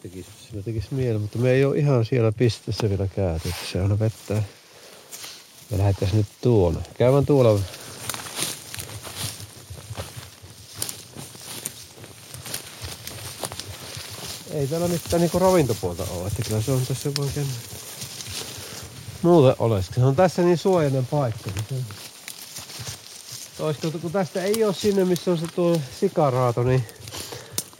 tekisi, 0.01 0.29
tekisi 0.65 0.87
mieli, 0.91 1.19
mutta 1.19 1.37
me 1.37 1.51
ei 1.51 1.65
ole 1.65 1.77
ihan 1.77 2.05
siellä 2.05 2.31
pisteessä 2.31 2.89
vielä 2.89 3.07
käyty, 3.15 3.49
se 3.71 3.81
on 3.81 3.99
vettä. 3.99 4.43
Me 5.71 5.77
lähdettäisiin 5.77 6.17
nyt 6.17 6.27
tuonne. 6.41 6.81
Käydään 6.97 7.25
tuolla 7.25 7.59
ei 14.55 14.67
täällä 14.67 14.87
mitään 14.87 15.21
niinku 15.21 15.39
ravintopuolta 15.39 16.03
ole, 16.11 16.27
että 16.27 16.43
kyllä 16.43 16.61
se 16.61 16.71
on 16.71 16.85
tässä 16.85 17.09
vaan 17.17 17.29
muuten 19.21 19.55
olisi. 19.59 19.91
Se 19.95 20.05
on 20.05 20.15
tässä 20.15 20.41
niin 20.41 20.57
suojainen 20.57 21.05
paikka. 21.05 21.49
Niin. 21.69 21.85
Olisiko, 23.59 23.99
kun 23.99 24.11
tästä 24.11 24.43
ei 24.43 24.63
ole 24.63 24.73
sinne, 24.73 25.05
missä 25.05 25.31
on 25.31 25.37
se 25.37 25.47
tuo 25.55 25.81
sikaraato, 25.99 26.63
niin 26.63 26.83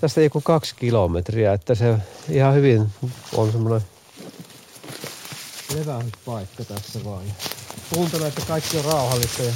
tästä 0.02 0.22
joku 0.22 0.42
kaksi 0.42 0.76
kilometriä, 0.76 1.54
että 1.54 1.76
se 1.76 1.98
ihan 2.30 2.54
hyvin 2.54 2.92
on 3.34 3.52
semmoinen 3.52 3.88
levähdyspaikka 5.76 6.64
tässä 6.66 7.04
vaan. 7.04 7.24
Kuuntelen, 7.94 8.28
että 8.28 8.42
kaikki 8.48 8.78
on 8.78 8.86
rauhallista 8.86 9.44
ja 9.44 9.54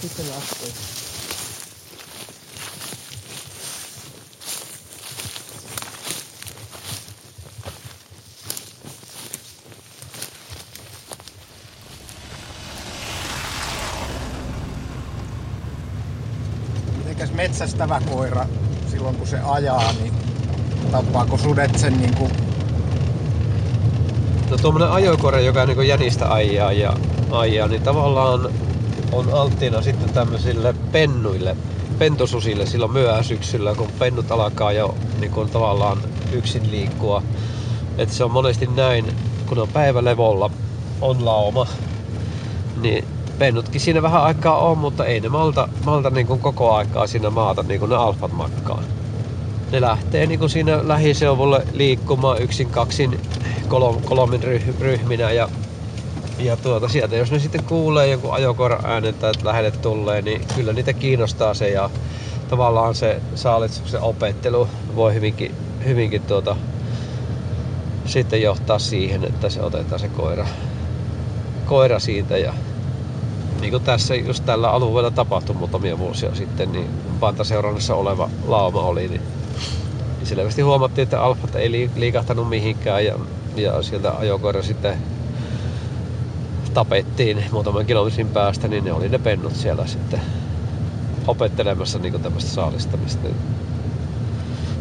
sitten 0.00 0.26
lähtee. 0.30 0.68
Mitenkäs 16.96 17.32
metsästävä 17.32 18.00
koira 18.10 18.46
silloin 18.90 19.16
kun 19.16 19.26
se 19.26 19.38
ajaa, 19.40 19.92
niin 19.92 20.12
tappaako 20.92 21.38
sudet 21.38 21.78
sen 21.78 22.00
niin 22.00 22.14
kuin 22.14 22.49
No 24.50 24.58
tuommoinen 24.58 24.90
ajokore, 24.90 25.42
joka 25.42 25.66
niin 25.66 25.88
jänistä 25.88 26.32
ajaa 26.32 26.72
ja 26.72 26.96
ajaa, 27.30 27.68
niin 27.68 27.82
tavallaan 27.82 28.48
on 29.12 29.34
alttiina 29.34 29.82
sitten 29.82 30.10
tämmöisille 30.10 30.74
pennuille, 30.92 31.56
pentosusille 31.98 32.66
silloin 32.66 32.92
myöhäsyksyllä, 32.92 33.74
kun 33.74 33.92
pennut 33.98 34.30
alkaa 34.30 34.72
jo 34.72 34.94
niin 35.18 35.30
kuin 35.30 35.50
tavallaan 35.50 35.98
yksin 36.32 36.70
liikkua. 36.70 37.22
Että 37.98 38.14
se 38.14 38.24
on 38.24 38.30
monesti 38.30 38.66
näin, 38.66 39.14
kun 39.46 39.58
on 39.58 39.68
päivälevolla, 39.68 40.50
on 41.00 41.24
lauma, 41.24 41.66
niin 42.80 43.04
pennutkin 43.38 43.80
siinä 43.80 44.02
vähän 44.02 44.22
aikaa 44.22 44.58
on, 44.58 44.78
mutta 44.78 45.04
ei 45.04 45.20
ne 45.20 45.28
malta, 45.28 45.68
malta 45.84 46.10
niin 46.10 46.26
kuin 46.26 46.40
koko 46.40 46.74
aikaa 46.74 47.06
siinä 47.06 47.30
maata 47.30 47.62
niin 47.62 47.80
kuin 47.80 47.90
ne 47.90 47.96
alfat 47.96 48.32
makkaa. 48.32 48.82
Ne 49.72 49.80
lähtee 49.80 50.26
niin 50.26 50.38
kuin 50.38 50.50
siinä 50.50 50.88
lähiseuvulle 50.88 51.66
liikkumaan 51.72 52.42
yksin 52.42 52.70
kaksin 52.70 53.20
kolom, 53.70 54.02
kolmin 54.02 54.42
ryhminä 54.80 55.32
ja, 55.32 55.48
ja 56.38 56.56
tuota, 56.56 56.88
sieltä 56.88 57.16
jos 57.16 57.30
ne 57.30 57.38
sitten 57.38 57.64
kuulee 57.64 58.06
jonkun 58.06 58.34
ajokoiran 58.34 58.84
äänen 58.84 59.14
tai 59.14 59.32
lähelle 59.42 59.70
tulee, 59.70 60.22
niin 60.22 60.42
kyllä 60.54 60.72
niitä 60.72 60.92
kiinnostaa 60.92 61.54
se 61.54 61.68
ja 61.68 61.90
tavallaan 62.48 62.94
se 62.94 63.22
saalitsuksen 63.34 64.00
opettelu 64.00 64.68
voi 64.94 65.14
hyvinkin, 65.14 65.54
hyvinkin 65.84 66.22
tuota, 66.22 66.56
sitten 68.06 68.42
johtaa 68.42 68.78
siihen, 68.78 69.24
että 69.24 69.50
se 69.50 69.62
otetaan 69.62 70.00
se 70.00 70.08
koira, 70.08 70.46
koira 71.66 71.98
siitä 71.98 72.38
ja 72.38 72.54
niin 73.60 73.70
kuin 73.70 73.82
tässä 73.82 74.14
just 74.14 74.46
tällä 74.46 74.70
alueella 74.70 75.10
tapahtui 75.10 75.56
muutamia 75.56 75.98
vuosia 75.98 76.34
sitten, 76.34 76.72
niin 76.72 76.88
pantaseurannassa 77.20 77.94
oleva 77.94 78.30
lauma 78.46 78.82
oli, 78.82 79.08
niin 79.08 79.22
selvästi 80.24 80.62
huomattiin, 80.62 81.02
että 81.02 81.22
alfat 81.22 81.54
ei 81.54 81.90
liikahtanut 81.96 82.48
mihinkään 82.48 83.04
ja 83.04 83.18
ja 83.56 83.82
sieltä 83.82 84.12
ajokoira 84.12 84.62
sitten 84.62 84.98
tapettiin 86.74 87.44
muutaman 87.50 87.86
kilometrin 87.86 88.28
päästä, 88.28 88.68
niin 88.68 88.84
ne 88.84 88.92
oli 88.92 89.08
ne 89.08 89.18
pennut 89.18 89.54
siellä 89.54 89.86
sitten 89.86 90.20
opettelemassa 91.26 91.98
niin 91.98 92.20
tämmöistä 92.22 92.50
saalistamista. 92.50 93.28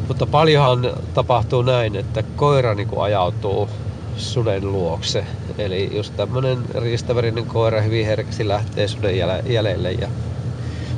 Mutta 0.07 0.25
paljonhan 0.25 0.93
tapahtuu 1.13 1.61
näin, 1.61 1.95
että 1.95 2.23
koira 2.35 2.75
niin 2.75 2.87
kuin 2.87 3.03
ajautuu 3.03 3.69
suden 4.17 4.71
luokse. 4.71 5.25
Eli 5.57 5.89
just 5.95 6.15
tämmönen 6.17 6.57
riistävärinen 6.75 7.45
koira 7.45 7.81
hyvin 7.81 8.05
herkästi 8.05 8.47
lähtee 8.47 8.87
suden 8.87 9.17
jäljelle 9.45 9.91
ja 9.91 10.07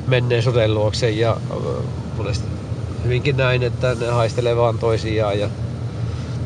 menee 0.08 0.42
suden 0.42 0.74
luokse 0.74 1.10
ja 1.10 1.38
monesti 2.18 2.48
hyvinkin 3.04 3.38
näin, 3.38 3.64
että 3.64 3.96
ne 3.96 4.08
haistelee 4.08 4.56
vaan 4.56 4.80
toisiaan 4.80 5.40
ja 5.40 5.50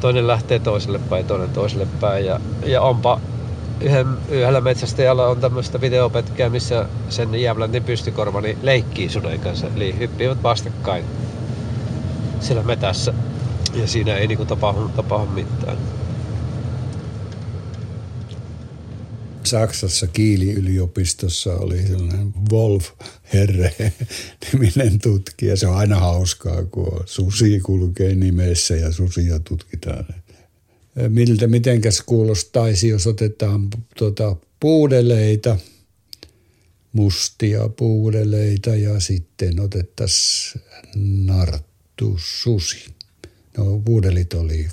toinen 0.05 0.27
lähtee 0.27 0.59
toiselle 0.59 0.99
päin, 1.09 1.25
toinen 1.25 1.49
toiselle 1.49 1.87
päin. 2.01 2.25
Ja, 2.25 2.39
ja 2.65 2.81
onpa 2.81 3.19
yhden, 3.81 4.07
yhdellä 4.29 4.61
metsästäjällä 4.61 5.27
on 5.27 5.41
tämmöistä 5.41 5.81
videopätkää, 5.81 6.49
missä 6.49 6.85
sen 7.09 7.41
Jävläntin 7.41 7.83
pystykorvani 7.83 8.47
niin 8.47 8.57
leikkii 8.61 9.09
suden 9.09 9.39
kanssa. 9.39 9.67
Eli 9.75 9.95
hyppivät 9.99 10.43
vastakkain 10.43 11.03
siellä 12.39 12.63
metässä. 12.63 13.13
Ja 13.73 13.87
siinä 13.87 14.15
ei 14.15 14.27
niinku 14.27 14.45
tapahdu, 14.45 14.89
tapahdu 14.95 15.31
mitään. 15.31 15.77
Saksassa 19.45 20.07
Kiili-yliopistossa 20.07 21.53
oli 21.55 21.87
sellainen 21.87 22.33
Wolf 22.51 22.89
Herre 23.33 23.75
niminen 24.51 24.99
tutkija. 24.99 25.55
Se 25.55 25.67
on 25.67 25.75
aina 25.75 25.99
hauskaa, 25.99 26.63
kun 26.63 27.03
susi 27.05 27.59
kulkee 27.59 28.15
nimessä 28.15 28.75
ja 28.75 28.91
susia 28.91 29.39
tutkitaan. 29.39 30.05
Miltä 31.07 31.47
mitenkäs 31.47 32.01
kuulostaisi, 32.01 32.87
jos 32.87 33.07
otetaan 33.07 33.69
tuota 33.97 34.35
puudeleita, 34.59 35.57
mustia 36.93 37.69
puudeleita 37.69 38.75
ja 38.75 38.99
sitten 38.99 39.59
otettaisiin 39.59 40.61
narttu 41.25 42.15
susi. 42.17 42.85
No 43.57 43.81
puudelit 43.85 44.33
oli 44.33 44.67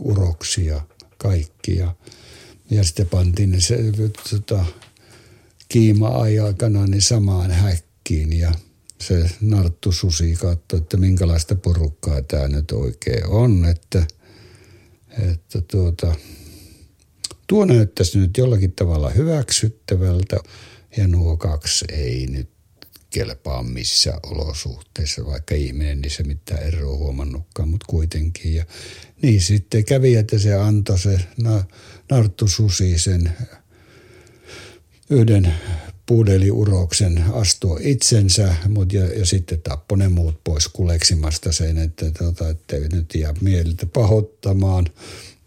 uroksia 0.00 0.80
kaikkia 1.18 1.94
sitten 2.82 3.08
pantiin 3.08 3.60
se, 3.60 3.78
tota, 4.30 4.64
kiima-aikana 5.68 6.86
niin 6.86 7.02
samaan 7.02 7.50
häkkiin 7.50 8.38
ja 8.38 8.52
se 9.00 9.30
Narttu 9.40 9.92
Susi 9.92 10.36
katsoi, 10.36 10.78
että 10.78 10.96
minkälaista 10.96 11.54
porukkaa 11.54 12.22
tämä 12.22 12.48
nyt 12.48 12.72
oikein 12.72 13.26
on, 13.26 13.64
että, 13.64 14.06
että 15.18 15.60
tuota, 15.60 16.14
tuo 17.46 17.64
näyttäisi 17.64 18.18
nyt 18.18 18.36
jollakin 18.36 18.72
tavalla 18.72 19.10
hyväksyttävältä 19.10 20.36
ja 20.96 21.08
nuo 21.08 21.36
kaksi 21.36 21.84
ei 21.92 22.26
nyt 22.26 22.50
kelpaa 23.10 23.62
missä 23.62 24.20
olosuhteissa, 24.22 25.26
vaikka 25.26 25.54
ihminen 25.54 26.00
niissä 26.00 26.22
mitään 26.22 26.62
eroa 26.62 26.96
huomannutkaan, 26.96 27.68
mutta 27.68 27.86
kuitenkin. 27.88 28.54
Ja 28.54 28.64
niin 29.22 29.40
sitten 29.40 29.84
kävi, 29.84 30.14
että 30.14 30.38
se 30.38 30.54
antoi 30.54 30.98
se 30.98 31.20
Narttu 32.10 32.48
Susi 32.48 32.98
sen 32.98 33.32
yhden 35.10 35.54
puudeliuroksen 36.06 37.24
astua 37.32 37.78
itsensä, 37.80 38.54
mutta 38.68 38.96
ja, 38.96 39.18
ja 39.18 39.26
sitten 39.26 39.62
tappoi 39.62 39.98
ne 39.98 40.08
muut 40.08 40.44
pois 40.44 40.68
kuleksimasta 40.68 41.52
sen, 41.52 41.78
että, 41.78 42.10
tota, 42.10 42.48
ettei 42.48 42.88
nyt 42.88 43.14
jää 43.14 43.34
mieltä 43.40 43.86
pahoittamaan 43.86 44.86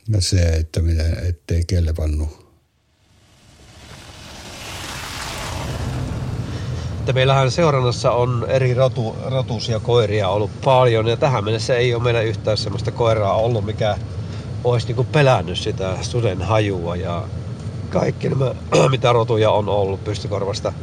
ja 0.10 0.22
se, 0.22 0.42
että 0.42 0.82
ettei 1.28 1.64
kelvannut 1.68 2.44
että 7.04 7.14
meillähän 7.14 7.52
seurannassa 7.52 8.12
on 8.12 8.46
eri 8.50 8.74
rotu, 8.74 9.16
rotuisia 9.26 9.80
koiria 9.80 10.30
ollut 10.30 10.52
paljon 10.64 11.08
ja 11.08 11.18
tähän 11.18 11.44
mennessä 11.44 11.76
ei 11.76 11.94
ole 11.94 12.04
meillä 12.04 12.22
yhtään 12.22 12.58
sellaista 12.58 12.92
koiraa 12.92 13.34
ollut, 13.34 13.66
mikä 13.66 13.98
olisi 14.64 14.94
niin 14.94 15.08
pelännyt 15.08 15.58
sitä 15.58 15.98
suden 16.02 16.42
hajua 16.42 16.96
ja 16.96 17.24
kaikki 17.90 18.30
nämä, 18.30 18.56
mitä 18.92 19.14
rotuja 19.14 19.52
on 19.52 19.70
ollut 19.70 20.04
pystykorvasta 20.04 20.74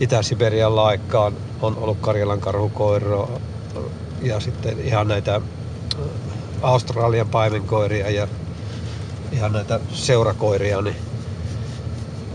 Itä-Siberian 0.00 0.76
laikkaan, 0.76 1.36
on 1.62 1.76
ollut 1.76 1.98
Karjalan 2.00 2.40
karhukoira 2.40 3.28
ja 4.22 4.40
sitten 4.40 4.80
ihan 4.80 5.08
näitä 5.08 5.40
Australian 6.62 7.28
paimenkoiria 7.28 8.10
ja 8.10 8.28
ihan 9.32 9.52
näitä 9.52 9.80
seurakoiria, 9.92 10.82
niin 10.82 10.96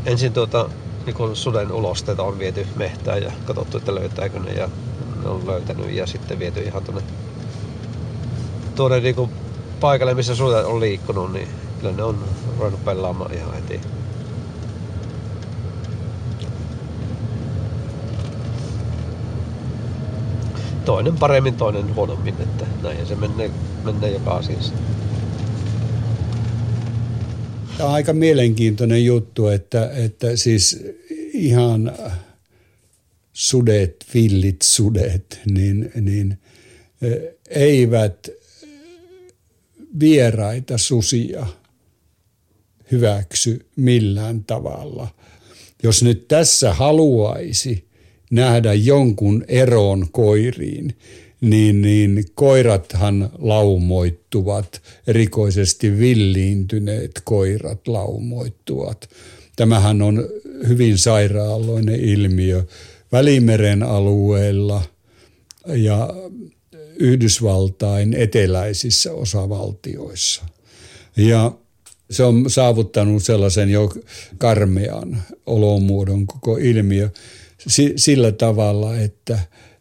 ensin 0.05 0.33
tuota, 0.33 0.69
niin 1.05 1.13
kun 1.13 1.35
suden 1.35 1.71
ulosteita 1.71 2.23
on 2.23 2.39
viety 2.39 2.67
mehtään 2.75 3.23
ja 3.23 3.31
katsottu, 3.45 3.77
että 3.77 3.95
löytääkö 3.95 4.39
ne 4.39 4.51
ja 4.51 4.69
ne 5.23 5.29
on 5.29 5.47
löytänyt 5.47 5.91
ja 5.91 6.07
sitten 6.07 6.39
viety 6.39 6.61
ihan 6.61 6.83
tuonne 6.83 7.01
tuonne 8.75 8.99
niin 8.99 9.15
paikalle, 9.79 10.13
missä 10.13 10.35
sudet 10.35 10.65
on 10.65 10.79
liikkunut, 10.79 11.33
niin 11.33 11.47
kyllä 11.79 11.93
ne 11.93 12.03
on 12.03 12.25
ruvennut 12.57 12.85
pelaamaan 12.85 13.33
ihan 13.33 13.53
heti. 13.53 13.79
Toinen 20.85 21.17
paremmin, 21.17 21.55
toinen 21.55 21.95
huonommin, 21.95 22.35
että 22.39 22.65
näin 22.83 23.07
se 23.07 23.15
menee, 23.15 23.51
menee 23.83 24.11
joka 24.11 24.31
asiassa. 24.31 24.73
Tämä 27.77 27.89
on 27.89 27.95
aika 27.95 28.13
mielenkiintoinen 28.13 29.05
juttu, 29.05 29.47
että, 29.47 29.91
että 29.91 30.35
siis 30.35 30.85
ihan 31.33 31.91
sudet, 33.33 34.05
villit 34.13 34.61
sudet, 34.61 35.41
niin, 35.51 35.91
niin 36.01 36.37
eivät 37.49 38.29
vieraita 39.99 40.77
susia 40.77 41.45
hyväksy 42.91 43.65
millään 43.75 44.43
tavalla. 44.43 45.07
Jos 45.83 46.03
nyt 46.03 46.27
tässä 46.27 46.73
haluaisi 46.73 47.87
nähdä 48.31 48.73
jonkun 48.73 49.45
eron 49.47 50.07
koiriin, 50.11 50.97
niin, 51.41 51.81
niin 51.81 52.25
koirathan 52.35 53.29
laumoittuvat, 53.37 54.81
erikoisesti 55.07 55.97
villiintyneet 55.97 57.21
koirat 57.23 57.87
laumoittuvat. 57.87 59.09
Tämähän 59.55 60.01
on 60.01 60.29
hyvin 60.67 60.97
sairaaloinen 60.97 61.99
ilmiö 61.99 62.63
Välimeren 63.11 63.83
alueella 63.83 64.81
ja 65.67 66.13
Yhdysvaltain 66.99 68.13
eteläisissä 68.13 69.13
osavaltioissa. 69.13 70.45
Ja 71.17 71.51
se 72.11 72.23
on 72.23 72.49
saavuttanut 72.49 73.23
sellaisen 73.23 73.69
jo 73.69 73.93
karmean 74.37 75.23
olomuodon 75.45 76.27
koko 76.27 76.57
ilmiö 76.57 77.09
sillä 77.95 78.31
tavalla, 78.31 78.97
että 78.97 79.39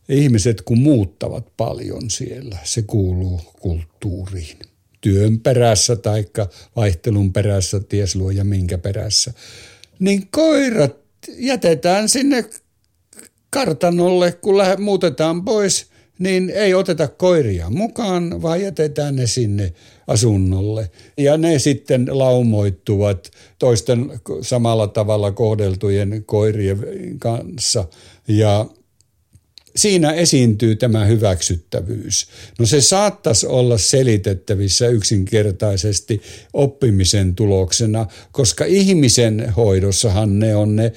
ihmiset 0.08 0.62
kun 0.62 0.78
muuttavat 0.78 1.56
paljon 1.56 2.10
siellä, 2.10 2.58
se 2.64 2.82
kuuluu 2.82 3.40
kulttuuriin. 3.60 4.58
Työn 5.00 5.40
perässä 5.40 5.96
tai 5.96 6.24
vaihtelun 6.76 7.32
perässä, 7.32 7.80
ties 7.80 8.16
luoja 8.16 8.44
minkä 8.44 8.78
perässä. 8.78 9.32
Niin 9.98 10.28
koirat 10.30 10.96
jätetään 11.36 12.08
sinne 12.08 12.44
kartanolle, 13.50 14.32
kun 14.32 14.54
muutetaan 14.78 15.44
pois– 15.44 15.86
niin 16.18 16.50
ei 16.50 16.74
oteta 16.74 17.08
koiria 17.08 17.70
mukaan, 17.70 18.42
vaan 18.42 18.62
jätetään 18.62 19.16
ne 19.16 19.26
sinne 19.26 19.72
asunnolle. 20.06 20.90
Ja 21.18 21.36
ne 21.36 21.58
sitten 21.58 22.06
laumoittuvat 22.10 23.30
toisten 23.58 24.20
samalla 24.40 24.88
tavalla 24.88 25.32
kohdeltujen 25.32 26.24
koirien 26.26 26.78
kanssa. 27.18 27.84
Ja 28.28 28.66
siinä 29.76 30.12
esiintyy 30.12 30.76
tämä 30.76 31.04
hyväksyttävyys. 31.04 32.26
No 32.58 32.66
se 32.66 32.80
saattaisi 32.80 33.46
olla 33.46 33.78
selitettävissä 33.78 34.88
yksinkertaisesti 34.88 36.22
oppimisen 36.52 37.34
tuloksena, 37.34 38.06
koska 38.32 38.64
ihmisen 38.64 39.52
hoidossahan 39.56 40.38
ne 40.38 40.56
on 40.56 40.76
ne 40.76 40.92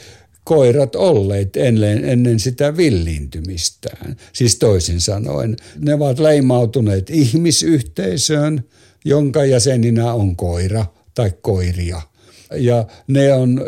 koirat 0.48 0.96
olleet 0.96 1.58
ennen, 1.58 2.06
ennen 2.06 2.40
sitä 2.40 2.78
villiintymistään. 2.78 4.16
Siis 4.34 4.56
toisin 4.56 5.02
sanoen, 5.02 5.56
ne 5.80 5.94
ovat 5.94 6.20
leimautuneet 6.20 7.10
ihmisyhteisöön, 7.10 8.64
jonka 9.06 9.46
jäseninä 9.46 10.14
on 10.14 10.36
koira 10.36 10.86
tai 11.16 11.32
koiria– 11.42 12.02
ja 12.56 12.86
ne 13.08 13.34
on 13.34 13.62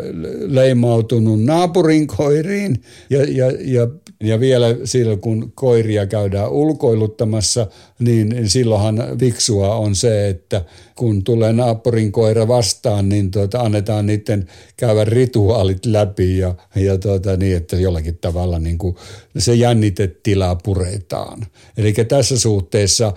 leimautunut 0.46 1.44
naapurin 1.44 2.06
koiriin 2.06 2.82
ja, 3.10 3.24
ja, 3.28 3.52
ja, 3.60 3.88
ja 4.20 4.40
vielä 4.40 4.76
silloin 4.84 5.20
kun 5.20 5.52
koiria 5.54 6.06
käydään 6.06 6.50
ulkoiluttamassa, 6.50 7.66
niin 7.98 8.48
silloinhan 8.50 9.18
viksua 9.20 9.74
on 9.74 9.94
se, 9.94 10.28
että 10.28 10.64
kun 10.96 11.24
tulee 11.24 11.52
naapurin 11.52 12.12
koira 12.12 12.48
vastaan, 12.48 13.08
niin 13.08 13.30
tuota, 13.30 13.60
annetaan 13.60 14.06
niiden 14.06 14.48
käydä 14.76 15.04
rituaalit 15.04 15.86
läpi 15.86 16.38
ja, 16.38 16.54
ja 16.74 16.98
tuota, 16.98 17.36
niin, 17.36 17.56
että 17.56 17.76
jollakin 17.76 18.18
tavalla 18.18 18.58
niin 18.58 18.78
kuin 18.78 18.96
se 19.38 19.54
jännitetila 19.54 20.54
puretaan. 20.54 21.46
Eli 21.76 21.92
tässä 21.92 22.38
suhteessa 22.38 23.12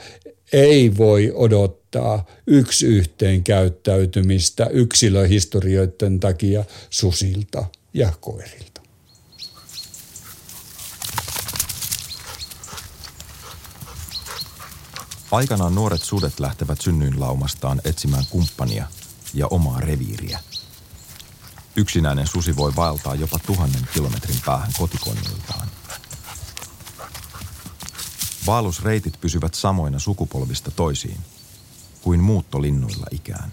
ei 0.53 0.97
voi 0.97 1.31
odottaa 1.35 2.25
yksi 2.47 2.85
yhteen 2.85 3.43
käyttäytymistä 3.43 4.65
yksilöhistorioiden 4.65 6.19
takia 6.19 6.65
susilta 6.89 7.65
ja 7.93 8.09
koirilta. 8.21 8.72
Aikanaan 15.33 15.75
nuoret 15.75 16.01
sudet 16.01 16.39
lähtevät 16.39 16.81
synnyinlaumastaan 16.81 17.81
etsimään 17.85 18.25
kumppania 18.29 18.87
ja 19.33 19.47
omaa 19.47 19.79
reviiriä. 19.79 20.39
Yksinäinen 21.75 22.27
susi 22.27 22.55
voi 22.55 22.75
vaeltaa 22.75 23.15
jopa 23.15 23.39
tuhannen 23.39 23.87
kilometrin 23.93 24.41
päähän 24.45 24.71
kotikonniltaan– 24.77 25.67
Vaellusreitit 28.47 29.21
pysyvät 29.21 29.53
samoina 29.53 29.99
sukupolvista 29.99 30.71
toisiin 30.71 31.17
kuin 32.01 32.19
muuttolinnuilla 32.19 33.05
ikään, 33.11 33.51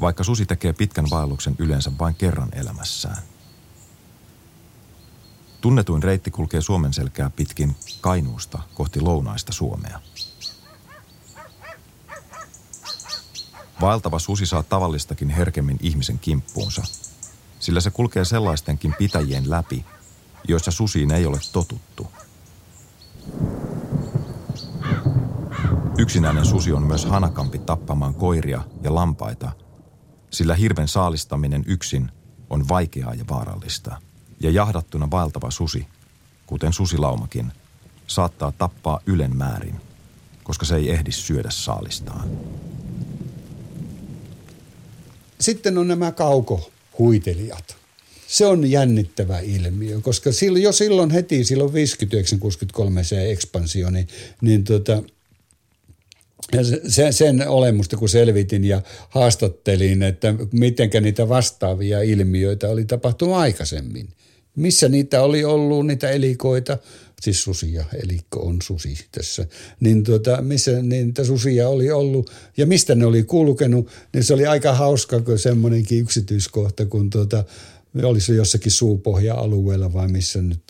vaikka 0.00 0.24
susi 0.24 0.46
tekee 0.46 0.72
pitkän 0.72 1.10
vaelluksen 1.10 1.54
yleensä 1.58 1.92
vain 1.98 2.14
kerran 2.14 2.48
elämässään. 2.52 3.22
Tunnetuin 5.60 6.02
reitti 6.02 6.30
kulkee 6.30 6.60
Suomen 6.60 6.92
selkää 6.92 7.30
pitkin 7.30 7.76
Kainuusta 8.00 8.58
kohti 8.74 9.00
lounaista 9.00 9.52
Suomea. 9.52 10.00
Vaeltava 13.80 14.18
susi 14.18 14.46
saa 14.46 14.62
tavallistakin 14.62 15.30
herkemmin 15.30 15.78
ihmisen 15.80 16.18
kimppuunsa, 16.18 16.82
sillä 17.58 17.80
se 17.80 17.90
kulkee 17.90 18.24
sellaistenkin 18.24 18.94
pitäjien 18.98 19.50
läpi, 19.50 19.84
joissa 20.48 20.70
susiin 20.70 21.10
ei 21.10 21.26
ole 21.26 21.40
totuttu– 21.52 22.06
Yksinäinen 25.98 26.46
susi 26.46 26.72
on 26.72 26.82
myös 26.82 27.04
hanakampi 27.04 27.58
tappamaan 27.58 28.14
koiria 28.14 28.62
ja 28.82 28.94
lampaita, 28.94 29.52
sillä 30.30 30.54
hirven 30.54 30.88
saalistaminen 30.88 31.64
yksin 31.66 32.10
on 32.50 32.68
vaikeaa 32.68 33.14
ja 33.14 33.24
vaarallista. 33.30 34.00
Ja 34.40 34.50
jahdattuna 34.50 35.10
vaeltava 35.10 35.50
susi, 35.50 35.86
kuten 36.46 36.72
susilaumakin, 36.72 37.52
saattaa 38.06 38.52
tappaa 38.52 39.00
ylen 39.06 39.36
määrin, 39.36 39.80
koska 40.44 40.66
se 40.66 40.76
ei 40.76 40.90
ehdi 40.90 41.12
syödä 41.12 41.50
saalistaan. 41.50 42.28
Sitten 45.40 45.78
on 45.78 45.88
nämä 45.88 46.12
kaukohuitelijat. 46.12 47.76
Se 48.26 48.46
on 48.46 48.70
jännittävä 48.70 49.40
ilmiö, 49.40 50.00
koska 50.00 50.32
silloin, 50.32 50.62
jo 50.62 50.72
silloin 50.72 51.10
heti, 51.10 51.44
silloin 51.44 51.72
59-63 51.72 51.74
se 53.02 53.30
ekspansio, 53.30 53.90
niin, 53.90 54.08
niin 54.40 54.64
tota, 54.64 55.02
sen, 56.88 57.12
sen 57.12 57.48
olemusta 57.48 57.96
kun 57.96 58.08
selvitin 58.08 58.64
ja 58.64 58.82
haastattelin, 59.08 60.02
että 60.02 60.34
mitenkä 60.52 61.00
niitä 61.00 61.28
vastaavia 61.28 62.02
ilmiöitä 62.02 62.68
oli 62.68 62.84
tapahtunut 62.84 63.34
aikaisemmin. 63.34 64.08
Missä 64.56 64.88
niitä 64.88 65.22
oli 65.22 65.44
ollut, 65.44 65.86
niitä 65.86 66.10
elikoita, 66.10 66.78
siis 67.22 67.42
susia, 67.42 67.84
elikko 68.02 68.40
on 68.40 68.62
susi 68.62 69.06
tässä, 69.12 69.46
niin 69.80 70.04
tuota, 70.04 70.42
missä 70.42 70.82
niitä 70.82 71.24
susia 71.24 71.68
oli 71.68 71.90
ollut 71.90 72.30
ja 72.56 72.66
mistä 72.66 72.94
ne 72.94 73.06
oli 73.06 73.22
kulkenut, 73.22 73.90
niin 74.12 74.24
se 74.24 74.34
oli 74.34 74.46
aika 74.46 74.72
hauska, 74.72 75.20
kun 75.20 75.38
semmoinenkin 75.38 76.00
yksityiskohta, 76.00 76.86
kun 76.86 77.10
tuota, 77.10 77.44
oli 78.02 78.20
se 78.20 78.34
jossakin 78.34 78.72
suupohja-alueella 78.72 79.92
vai 79.92 80.08
missä 80.08 80.42
nyt 80.42 80.62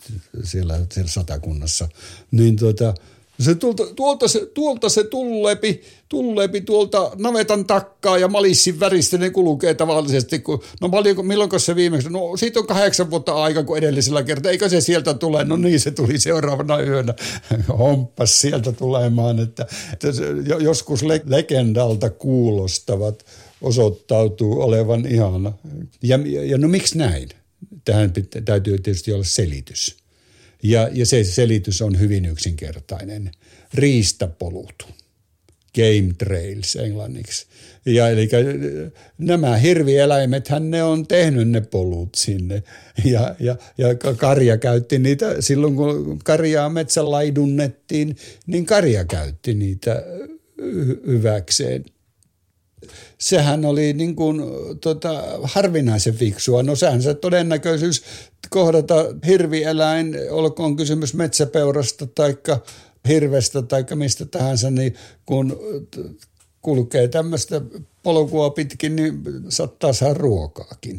siellä, 0.43 0.85
siellä 0.91 1.09
satakunnassa, 1.11 1.89
niin 2.31 2.55
tuota, 2.55 2.93
se 3.39 3.55
tuolta, 3.55 3.83
tuolta, 3.95 4.27
se, 4.27 4.45
tuolta 4.53 4.89
se 4.89 5.03
tullepi, 5.03 5.81
tullepi 6.09 6.61
tuolta 6.61 7.11
navetan 7.15 7.65
takkaa 7.65 8.17
ja 8.17 8.27
malissin 8.27 8.79
väristä 8.79 9.17
ne 9.17 9.29
kulkee 9.29 9.73
tavallisesti. 9.73 10.39
Kun, 10.39 10.61
no 10.81 10.89
paljonko, 10.89 11.23
milloin 11.23 11.59
se 11.59 11.75
viimeksi? 11.75 12.09
No 12.09 12.37
siitä 12.37 12.59
on 12.59 12.67
kahdeksan 12.67 13.09
vuotta 13.09 13.33
aika 13.33 13.63
kuin 13.63 13.77
edellisellä 13.77 14.23
kertaa. 14.23 14.51
Eikö 14.51 14.69
se 14.69 14.81
sieltä 14.81 15.13
tule? 15.13 15.45
No 15.45 15.57
niin, 15.57 15.79
se 15.79 15.91
tuli 15.91 16.19
seuraavana 16.19 16.81
yönä. 16.81 17.13
Homppas 17.79 18.41
sieltä 18.41 18.71
tulemaan, 18.71 19.39
että, 19.39 19.65
että 19.93 20.07
joskus 20.59 21.03
le- 21.03 21.23
legendalta 21.25 22.09
kuulostavat 22.09 23.25
osoittautuu 23.61 24.61
olevan 24.61 25.05
ihana. 25.05 25.53
Ja, 26.03 26.19
ja 26.45 26.57
no 26.57 26.67
miksi 26.67 26.97
näin? 26.97 27.29
Tähän 27.85 28.13
täytyy 28.45 28.77
tietysti 28.77 29.13
olla 29.13 29.23
selitys. 29.23 29.98
Ja, 30.63 30.89
ja 30.91 31.05
se 31.05 31.23
selitys 31.23 31.81
on 31.81 31.99
hyvin 31.99 32.25
yksinkertainen. 32.25 33.31
Riistapolut. 33.73 34.87
Game 35.75 36.13
trails 36.17 36.75
englanniksi. 36.75 37.45
Ja 37.85 38.09
eli 38.09 38.29
nämä 39.17 39.57
hirvieläimethän 39.57 40.71
ne 40.71 40.83
on 40.83 41.07
tehnyt 41.07 41.49
ne 41.49 41.61
polut 41.61 42.09
sinne. 42.15 42.63
Ja, 43.05 43.35
ja, 43.39 43.55
ja 43.77 43.95
karja 44.17 44.57
käytti 44.57 44.99
niitä, 44.99 45.35
silloin 45.39 45.75
kun 45.75 46.19
karjaa 46.23 46.69
metsälaidunnettiin, 46.69 48.15
niin 48.47 48.65
karja 48.65 49.05
käytti 49.05 49.53
niitä 49.53 50.03
hyväkseen. 51.07 51.85
Sehän 53.17 53.65
oli 53.65 53.93
niin 53.93 54.15
kuin, 54.15 54.41
tota, 54.81 55.23
harvinaisen 55.43 56.13
fiksua. 56.13 56.63
No 56.63 56.75
sehän 56.75 57.01
se 57.01 57.13
todennäköisyys 57.13 58.03
kohdata 58.49 58.95
hirvieläin, 59.25 60.15
olkoon 60.29 60.75
kysymys 60.75 61.13
metsäpeurasta 61.13 62.07
tai 62.07 62.37
hirvestä 63.07 63.61
tai 63.61 63.85
mistä 63.95 64.25
tahansa, 64.25 64.71
niin 64.71 64.95
kun 65.25 65.59
kulkee 66.61 67.07
tämmöistä 67.07 67.61
polkua 68.03 68.49
pitkin, 68.49 68.95
niin 68.95 69.23
saattaa 69.49 69.93
saada 69.93 70.13
ruokaakin. 70.13 70.97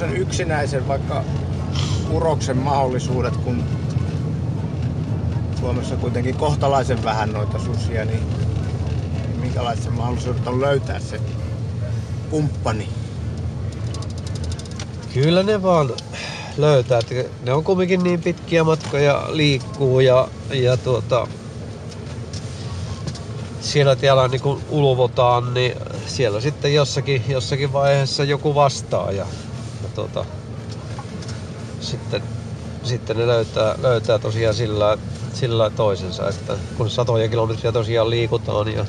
Tommosen 0.00 0.22
yksinäisen 0.22 0.88
vaikka 0.88 1.24
uroksen 2.10 2.56
mahdollisuudet, 2.56 3.36
kun 3.36 3.64
Suomessa 5.60 5.96
kuitenkin 5.96 6.36
kohtalaisen 6.36 7.04
vähän 7.04 7.32
noita 7.32 7.58
susia, 7.58 8.04
niin, 8.04 8.22
niin 9.28 9.40
minkälaiset 9.40 9.84
se 9.84 9.90
mahdollisuudet 9.90 10.46
on 10.46 10.60
löytää 10.60 11.00
se 11.00 11.20
kumppani? 12.30 12.88
Kyllä 15.14 15.42
ne 15.42 15.62
vaan 15.62 15.90
löytää. 16.56 16.98
Että 16.98 17.30
ne 17.42 17.52
on 17.52 17.64
kumminkin 17.64 18.02
niin 18.02 18.22
pitkiä 18.22 18.64
matkoja 18.64 19.24
liikkuu 19.28 20.00
ja, 20.00 20.28
ja 20.50 20.76
tuota, 20.76 21.26
siellä 23.60 23.96
täällä 23.96 24.28
niin 24.28 24.40
kun 24.40 24.60
ulvotaan, 24.68 25.54
niin 25.54 25.74
siellä 26.06 26.40
sitten 26.40 26.74
jossakin, 26.74 27.24
jossakin 27.28 27.72
vaiheessa 27.72 28.24
joku 28.24 28.54
vastaa 28.54 29.12
ja, 29.12 29.26
ja 30.00 30.08
tuota, 30.08 30.30
sitten, 31.80 32.22
sitten 32.82 33.16
ne 33.16 33.26
löytää, 33.26 33.74
löytää 33.82 34.18
tosiaan 34.18 34.54
sillä, 34.54 34.98
sillä 35.34 35.70
toisensa, 35.70 36.28
että 36.28 36.56
kun 36.76 36.90
satoja 36.90 37.28
kilometriä 37.28 37.72
tosiaan 37.72 38.10
liikutaan 38.10 38.68
ja 38.68 38.86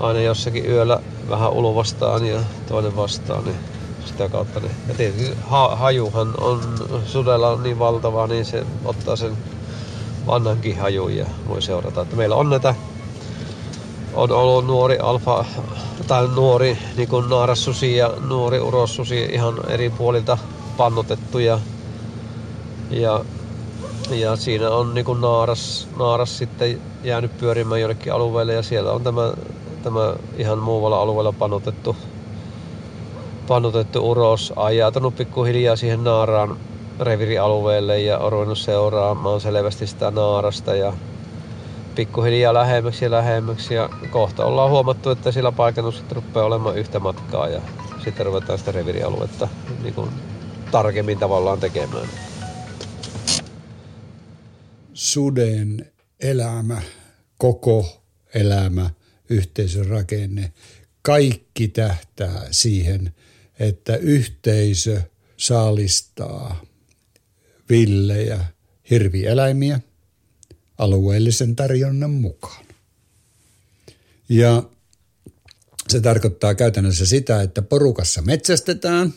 aina 0.00 0.20
jossakin 0.20 0.70
yöllä 0.70 1.00
vähän 1.28 1.52
ulvastaan 1.52 2.26
ja 2.26 2.40
toinen 2.68 2.96
vastaan, 2.96 3.44
niin 3.44 3.56
sitä 4.06 4.28
kautta. 4.28 4.60
Niin. 4.60 4.72
Ja 4.88 4.94
tietysti 4.94 5.36
ha, 5.46 5.76
hajuhan 5.76 6.34
on, 6.40 6.60
sudella 7.06 7.48
on 7.48 7.62
niin 7.62 7.78
valtava, 7.78 8.26
niin 8.26 8.44
se 8.44 8.66
ottaa 8.84 9.16
sen 9.16 9.38
vannankin 10.26 10.78
hajun 10.78 11.16
ja 11.16 11.26
voi 11.48 11.62
seurata. 11.62 12.02
Että 12.02 12.16
meillä 12.16 12.36
on 12.36 12.50
näitä, 12.50 12.74
on 14.18 14.32
ollut 14.32 14.66
nuori 14.66 14.98
alfa 14.98 15.44
tai 16.06 16.28
nuori 16.28 16.78
niin 16.96 17.08
kuin 17.08 17.28
naarassusi 17.30 17.96
ja 17.96 18.10
nuori 18.28 18.60
urossusi 18.60 19.28
ihan 19.32 19.54
eri 19.68 19.90
puolilta 19.90 20.38
pannotettuja. 20.76 21.58
Ja, 22.90 23.24
ja 24.10 24.36
siinä 24.36 24.70
on 24.70 24.94
niin 24.94 25.04
kuin 25.04 25.20
naaras, 25.20 25.88
naaras 25.96 26.38
sitten 26.38 26.80
jäänyt 27.04 27.38
pyörimään 27.38 27.80
jollekin 27.80 28.12
alueelle 28.12 28.54
ja 28.54 28.62
siellä 28.62 28.92
on 28.92 29.04
tämä, 29.04 29.32
tämä 29.82 30.14
ihan 30.36 30.58
muualla 30.58 31.00
alueella 31.00 31.32
panotettu 31.32 31.96
pannutettu 33.48 34.10
uros, 34.10 34.52
ajautunut 34.56 35.16
pikkuhiljaa 35.16 35.76
siihen 35.76 36.04
naaraan 36.04 36.56
revirialueelle 37.00 38.00
ja 38.00 38.18
on 38.18 38.32
ruvennut 38.32 38.58
seuraamaan 38.58 39.40
selvästi 39.40 39.86
sitä 39.86 40.10
naarasta 40.10 40.74
ja 40.74 40.92
pikkuhiljaa 41.98 42.54
lähemmäksi 42.54 43.04
ja 43.04 43.10
lähemmäksi 43.10 43.74
ja 43.74 43.90
kohta 44.10 44.44
ollaan 44.44 44.70
huomattu, 44.70 45.10
että 45.10 45.32
sillä 45.32 45.52
sitten 45.92 46.16
rupeaa 46.16 46.46
olemaan 46.46 46.78
yhtä 46.78 46.98
matkaa 46.98 47.48
ja 47.48 47.62
sitten 48.04 48.26
ruvetaan 48.26 48.58
sitä 48.58 48.72
revirialuetta 48.72 49.48
niin 49.82 49.94
kuin 49.94 50.10
tarkemmin 50.70 51.18
tavallaan 51.18 51.60
tekemään. 51.60 52.08
Suden 54.92 55.92
elämä, 56.20 56.82
koko 57.38 58.02
elämä, 58.34 58.90
yhteisön 59.30 59.86
rakenne, 59.86 60.52
kaikki 61.02 61.68
tähtää 61.68 62.42
siihen– 62.50 63.10
että 63.58 63.96
yhteisö 63.96 65.02
saalistaa 65.36 66.64
villejä 67.70 68.44
hirvieläimiä 68.90 69.80
alueellisen 70.78 71.56
tarjonnan 71.56 72.10
mukaan. 72.10 72.64
Ja 74.28 74.62
se 75.88 76.00
tarkoittaa 76.00 76.54
käytännössä 76.54 77.06
sitä, 77.06 77.42
että 77.42 77.62
porukassa 77.62 78.22
metsästetään 78.22 79.14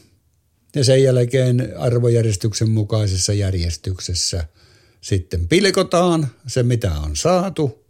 ja 0.75 0.83
sen 0.83 1.03
jälkeen 1.03 1.73
arvojärjestyksen 1.77 2.69
mukaisessa 2.69 3.33
järjestyksessä 3.33 4.47
sitten 5.01 5.47
pilkotaan 5.47 6.27
se, 6.47 6.63
mitä 6.63 6.91
on 6.91 7.15
saatu 7.15 7.85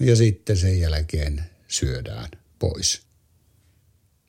ja 0.00 0.16
sitten 0.16 0.56
sen 0.56 0.80
jälkeen 0.80 1.44
syödään 1.68 2.28
pois. 2.58 3.02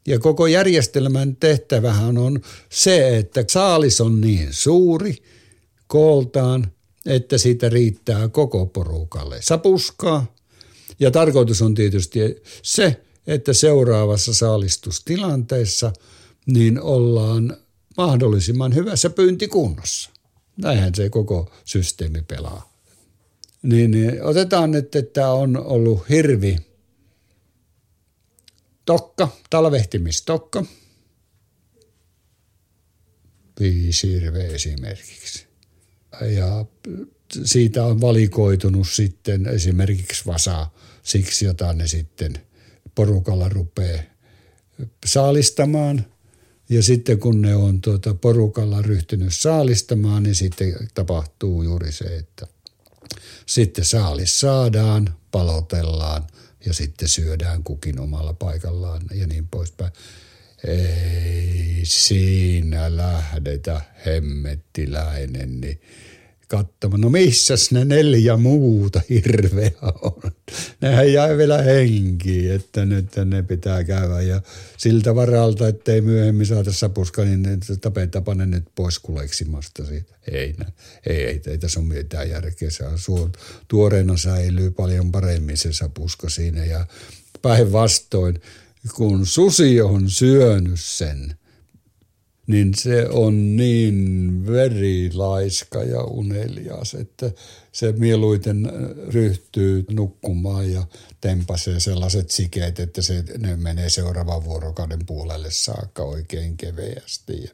Ja 0.08 0.20
koko 0.20 0.48
järjestelmän 0.48 1.36
tehtävähän 1.36 2.18
on 2.18 2.42
se, 2.70 3.18
että 3.18 3.46
saalis 3.50 4.02
on 4.02 4.22
niin 4.22 4.54
suuri 4.54 5.18
kooltaan, 5.88 6.73
että 7.06 7.38
siitä 7.38 7.70
riittää 7.70 8.28
koko 8.28 8.66
porukalle 8.66 9.42
sapuskaa. 9.42 10.36
Ja 11.00 11.12
tarkoitus 11.12 11.62
on 11.62 11.76
tietysti 11.76 12.20
se, 12.64 13.02
että 13.28 13.54
seuraavassa 13.54 14.34
saalistustilanteessa 14.34 15.94
niin 16.46 16.82
ollaan 16.82 17.58
mahdollisimman 17.98 18.76
hyvässä 18.76 19.10
pyyntikunnossa. 19.10 20.10
Näinhän 20.58 20.96
se 20.96 21.10
koko 21.10 21.52
systeemi 21.66 22.22
pelaa. 22.22 22.74
Niin, 23.64 23.92
niin 23.92 24.24
otetaan, 24.24 24.76
että 24.76 25.02
tämä 25.02 25.32
on 25.32 25.58
ollut 25.58 26.10
hirvi 26.10 26.58
tokka, 28.86 29.28
talvehtimistokka. 29.50 30.66
Viisirve 33.60 34.46
esimerkiksi. 34.46 35.53
Ja 36.22 36.66
siitä 37.46 37.86
on 37.86 38.02
valikoitunut 38.02 38.88
sitten 38.90 39.48
esimerkiksi 39.48 40.26
vasa 40.26 40.68
siksi, 41.04 41.46
jota 41.46 41.74
ne 41.74 41.88
sitten 41.88 42.34
porukalla 42.96 43.50
rupeaa 43.50 44.04
saalistamaan. 45.06 46.06
Ja 46.70 46.84
sitten 46.84 47.20
kun 47.20 47.42
ne 47.42 47.56
on 47.56 47.82
tuota 47.82 48.14
porukalla 48.14 48.82
ryhtynyt 48.82 49.34
saalistamaan, 49.34 50.24
niin 50.24 50.36
sitten 50.36 50.76
tapahtuu 50.94 51.64
juuri 51.64 51.92
se, 51.92 52.06
että 52.06 52.48
sitten 53.46 53.86
saalis 53.86 54.40
saadaan, 54.40 55.16
palotellaan 55.32 56.28
ja 56.66 56.74
sitten 56.74 57.08
syödään 57.08 57.64
kukin 57.64 58.00
omalla 58.00 58.34
paikallaan 58.34 59.02
ja 59.14 59.28
niin 59.28 59.48
poispäin. 59.48 59.92
Ei 60.68 61.82
siinä 61.84 62.98
lähdetä 62.98 63.82
hemmettiläinen, 64.06 65.62
niin 65.62 65.82
katsomaan, 66.48 67.02
no 67.02 67.10
missäs 67.10 67.72
ne 67.72 67.86
neljä 67.86 68.38
muuta 68.38 69.02
hirveä 69.10 69.72
on. 70.02 70.32
Nehän 70.82 71.14
jäi 71.14 71.38
vielä 71.38 71.62
henkiin, 71.62 72.52
että 72.52 72.86
nyt 72.86 73.16
ne 73.26 73.44
pitää 73.44 73.84
käydä 73.84 74.22
ja 74.22 74.42
siltä 74.78 75.16
varalta, 75.16 75.68
ettei 75.68 76.02
myöhemmin 76.02 76.46
saata 76.46 76.74
sapuska, 76.74 77.24
niin 77.24 77.42
ne 77.42 77.58
tapetapa 77.82 78.36
ne 78.36 78.46
nyt 78.46 78.66
pois 78.76 79.00
kuleksimasta 79.00 79.86
siitä. 79.86 80.16
Ei, 80.32 80.56
ei, 81.06 81.26
ei, 81.26 81.42
ei 81.48 81.58
tässä 81.58 81.80
ole 81.80 81.88
mitään 81.88 82.30
järkeä. 82.30 82.70
Se 82.70 82.86
on 83.12 83.32
tuoreena 83.68 84.18
säilyy 84.18 84.72
paljon 84.72 85.12
paremmin 85.12 85.58
se 85.58 85.74
sapuska 85.74 86.30
siinä 86.30 86.66
ja 86.66 86.88
päinvastoin, 87.42 88.42
kun 88.96 89.26
susi 89.26 89.82
on 89.82 90.10
syönyt 90.10 90.80
sen– 90.80 91.34
niin 92.48 92.74
se 92.76 93.10
on 93.10 93.56
niin 93.56 94.48
verilaiska 94.48 95.84
ja 95.84 96.04
unelias, 96.04 96.94
että 96.94 97.32
se 97.72 97.92
mieluiten 97.92 98.72
ryhtyy 99.08 99.86
nukkumaan 99.92 100.72
ja 100.72 100.84
tempasee 101.22 101.80
sellaiset 101.80 102.32
sikeet, 102.32 102.80
että 102.80 103.02
se, 103.02 103.24
ne 103.38 103.56
menee 103.56 103.90
seuraavan 103.90 104.44
vuorokauden 104.44 105.06
puolelle 105.06 105.52
saakka 105.52 106.04
oikein 106.04 106.58
keveästi 106.58 107.44
ja, 107.44 107.50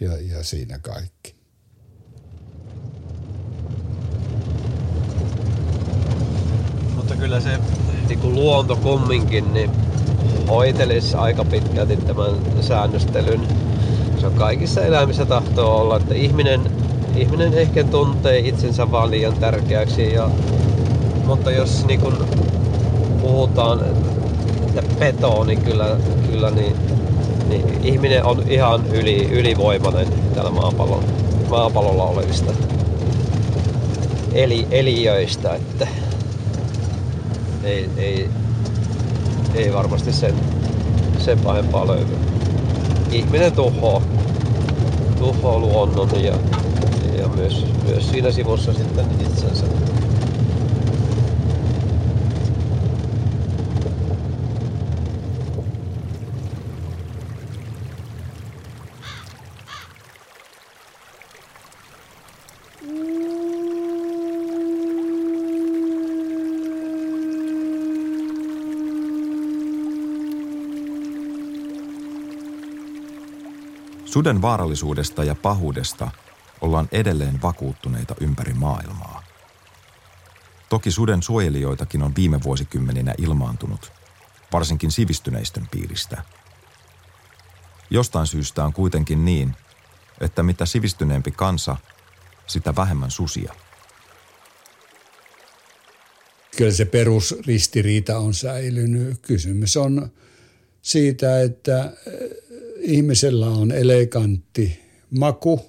ja, 0.00 0.36
ja 0.36 0.44
siinä 0.44 0.78
kaikki. 0.78 1.34
Mutta 6.94 7.16
kyllä 7.16 7.40
se 7.40 7.58
niin 8.08 8.18
kuin 8.18 8.34
luonto 8.34 8.76
kumminkin 8.76 9.54
niin 9.54 9.89
hoitelisi 10.48 11.16
aika 11.16 11.44
pitkälti 11.44 11.96
tämän 11.96 12.34
säännöstelyn 12.60 13.40
se 14.20 14.26
on 14.26 14.32
kaikissa 14.32 14.84
eläimissä 14.84 15.24
tahtoo 15.26 15.80
olla, 15.80 15.96
että 15.96 16.14
ihminen 16.14 16.60
ihminen 17.16 17.54
ehkä 17.54 17.84
tuntee 17.84 18.38
itsensä 18.38 18.90
vaan 18.90 19.10
liian 19.10 19.34
tärkeäksi. 19.34 20.12
Ja, 20.12 20.30
mutta 21.26 21.50
jos 21.50 21.86
niin 21.86 22.00
kun 22.00 22.26
puhutaan, 23.22 23.80
että 24.68 24.82
peto, 24.98 25.44
niin 25.44 25.62
kyllä, 25.62 25.96
kyllä 26.30 26.50
niin, 26.50 26.76
niin 27.48 27.84
ihminen 27.84 28.24
on 28.24 28.42
ihan 28.48 28.86
yli, 28.92 29.28
ylivoimainen 29.30 30.08
täällä 30.34 30.50
maapallon, 30.50 31.04
maapallolla 31.50 32.04
olevista 32.04 32.52
eli, 34.32 34.66
eliöistä, 34.70 35.54
että 35.54 35.88
ei, 37.64 37.90
ei, 37.96 38.28
ei 39.54 39.72
varmasti 39.72 40.12
sen, 40.12 40.34
sen 41.18 41.38
pahempaa 41.38 41.86
löydy. 41.86 42.16
Ihminen 43.10 43.52
tuhoaa, 43.52 44.02
tuhoaa 45.18 45.58
luonnon 45.58 46.24
ja, 46.24 46.32
ja 47.18 47.28
myös, 47.28 47.66
myös 47.84 48.10
siinä 48.10 48.30
sivussa 48.30 48.72
sitten 48.72 49.06
itsensä. 49.20 49.89
Suden 74.10 74.42
vaarallisuudesta 74.42 75.24
ja 75.24 75.34
pahuudesta 75.34 76.10
ollaan 76.60 76.88
edelleen 76.92 77.42
vakuuttuneita 77.42 78.14
ympäri 78.20 78.54
maailmaa. 78.54 79.22
Toki 80.68 80.90
suden 80.90 81.22
suojelijoitakin 81.22 82.02
on 82.02 82.16
viime 82.16 82.42
vuosikymmeninä 82.42 83.14
ilmaantunut, 83.18 83.92
varsinkin 84.52 84.90
sivistyneistön 84.90 85.68
piiristä. 85.70 86.22
Jostain 87.90 88.26
syystä 88.26 88.64
on 88.64 88.72
kuitenkin 88.72 89.24
niin, 89.24 89.56
että 90.20 90.42
mitä 90.42 90.66
sivistyneempi 90.66 91.30
kansa, 91.30 91.76
sitä 92.46 92.76
vähemmän 92.76 93.10
susia. 93.10 93.54
Kyllä 96.56 96.72
se 96.72 96.84
perusristiriita 96.84 98.18
on 98.18 98.34
säilynyt. 98.34 99.18
Kysymys 99.22 99.76
on 99.76 100.12
siitä, 100.82 101.42
että 101.42 101.92
ihmisellä 102.80 103.46
on 103.46 103.72
elegantti 103.72 104.78
maku. 105.10 105.60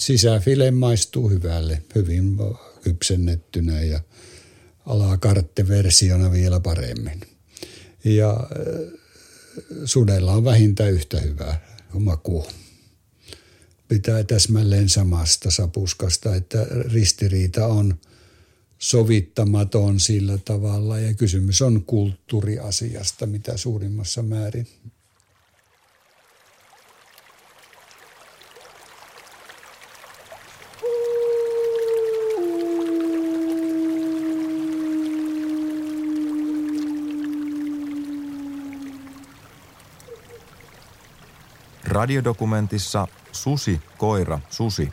Sisäfile 0.00 0.70
maistuu 0.70 1.28
hyvälle, 1.28 1.82
hyvin 1.94 2.36
kypsennettynä 2.82 3.80
ja 3.82 4.00
alakartteversiona 4.86 6.32
vielä 6.32 6.60
paremmin. 6.60 7.20
Ja 8.04 8.30
äh, 8.30 9.00
sudella 9.84 10.32
on 10.32 10.44
vähintään 10.44 10.92
yhtä 10.92 11.20
hyvä 11.20 11.60
maku. 11.92 12.46
Pitää 13.88 14.24
täsmälleen 14.24 14.88
samasta 14.88 15.50
sapuskasta, 15.50 16.34
että 16.34 16.66
ristiriita 16.70 17.66
on– 17.66 17.94
sovittamaton 18.84 20.00
sillä 20.00 20.38
tavalla 20.38 20.98
ja 20.98 21.14
kysymys 21.14 21.62
on 21.62 21.84
kulttuuriasiasta 21.86 23.26
mitä 23.26 23.56
suurimmassa 23.56 24.22
määrin. 24.22 24.66
Radiodokumentissa 41.84 43.08
Susi, 43.32 43.80
koira, 43.98 44.40
susi 44.50 44.88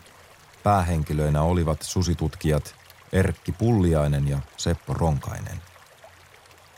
päähenkilöinä 0.64 1.42
olivat 1.42 1.82
susitutkijat 1.82 2.81
Erkki 3.14 3.52
Pulliainen 3.52 4.28
ja 4.28 4.40
Seppo 4.58 4.94
Ronkainen. 4.94 5.62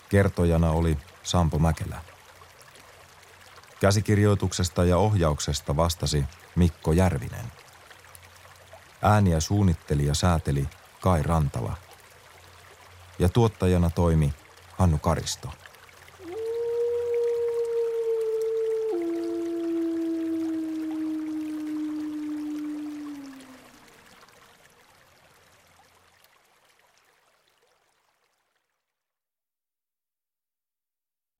Kertojana 0.09 0.71
oli 0.71 0.97
Sampo 1.23 1.59
Mäkelä. 1.59 2.01
Käsikirjoituksesta 3.79 4.85
ja 4.85 4.97
ohjauksesta 4.97 5.75
vastasi 5.75 6.25
Mikko 6.55 6.91
Järvinen. 6.91 7.51
Ääniä 9.01 9.39
suunnitteli 9.39 10.05
ja 10.05 10.13
sääteli 10.13 10.69
Kai 11.01 11.23
Rantala. 11.23 11.77
Ja 13.19 13.29
tuottajana 13.29 13.89
toimi 13.89 14.33
Hannu 14.77 14.97
Karisto. 14.97 15.62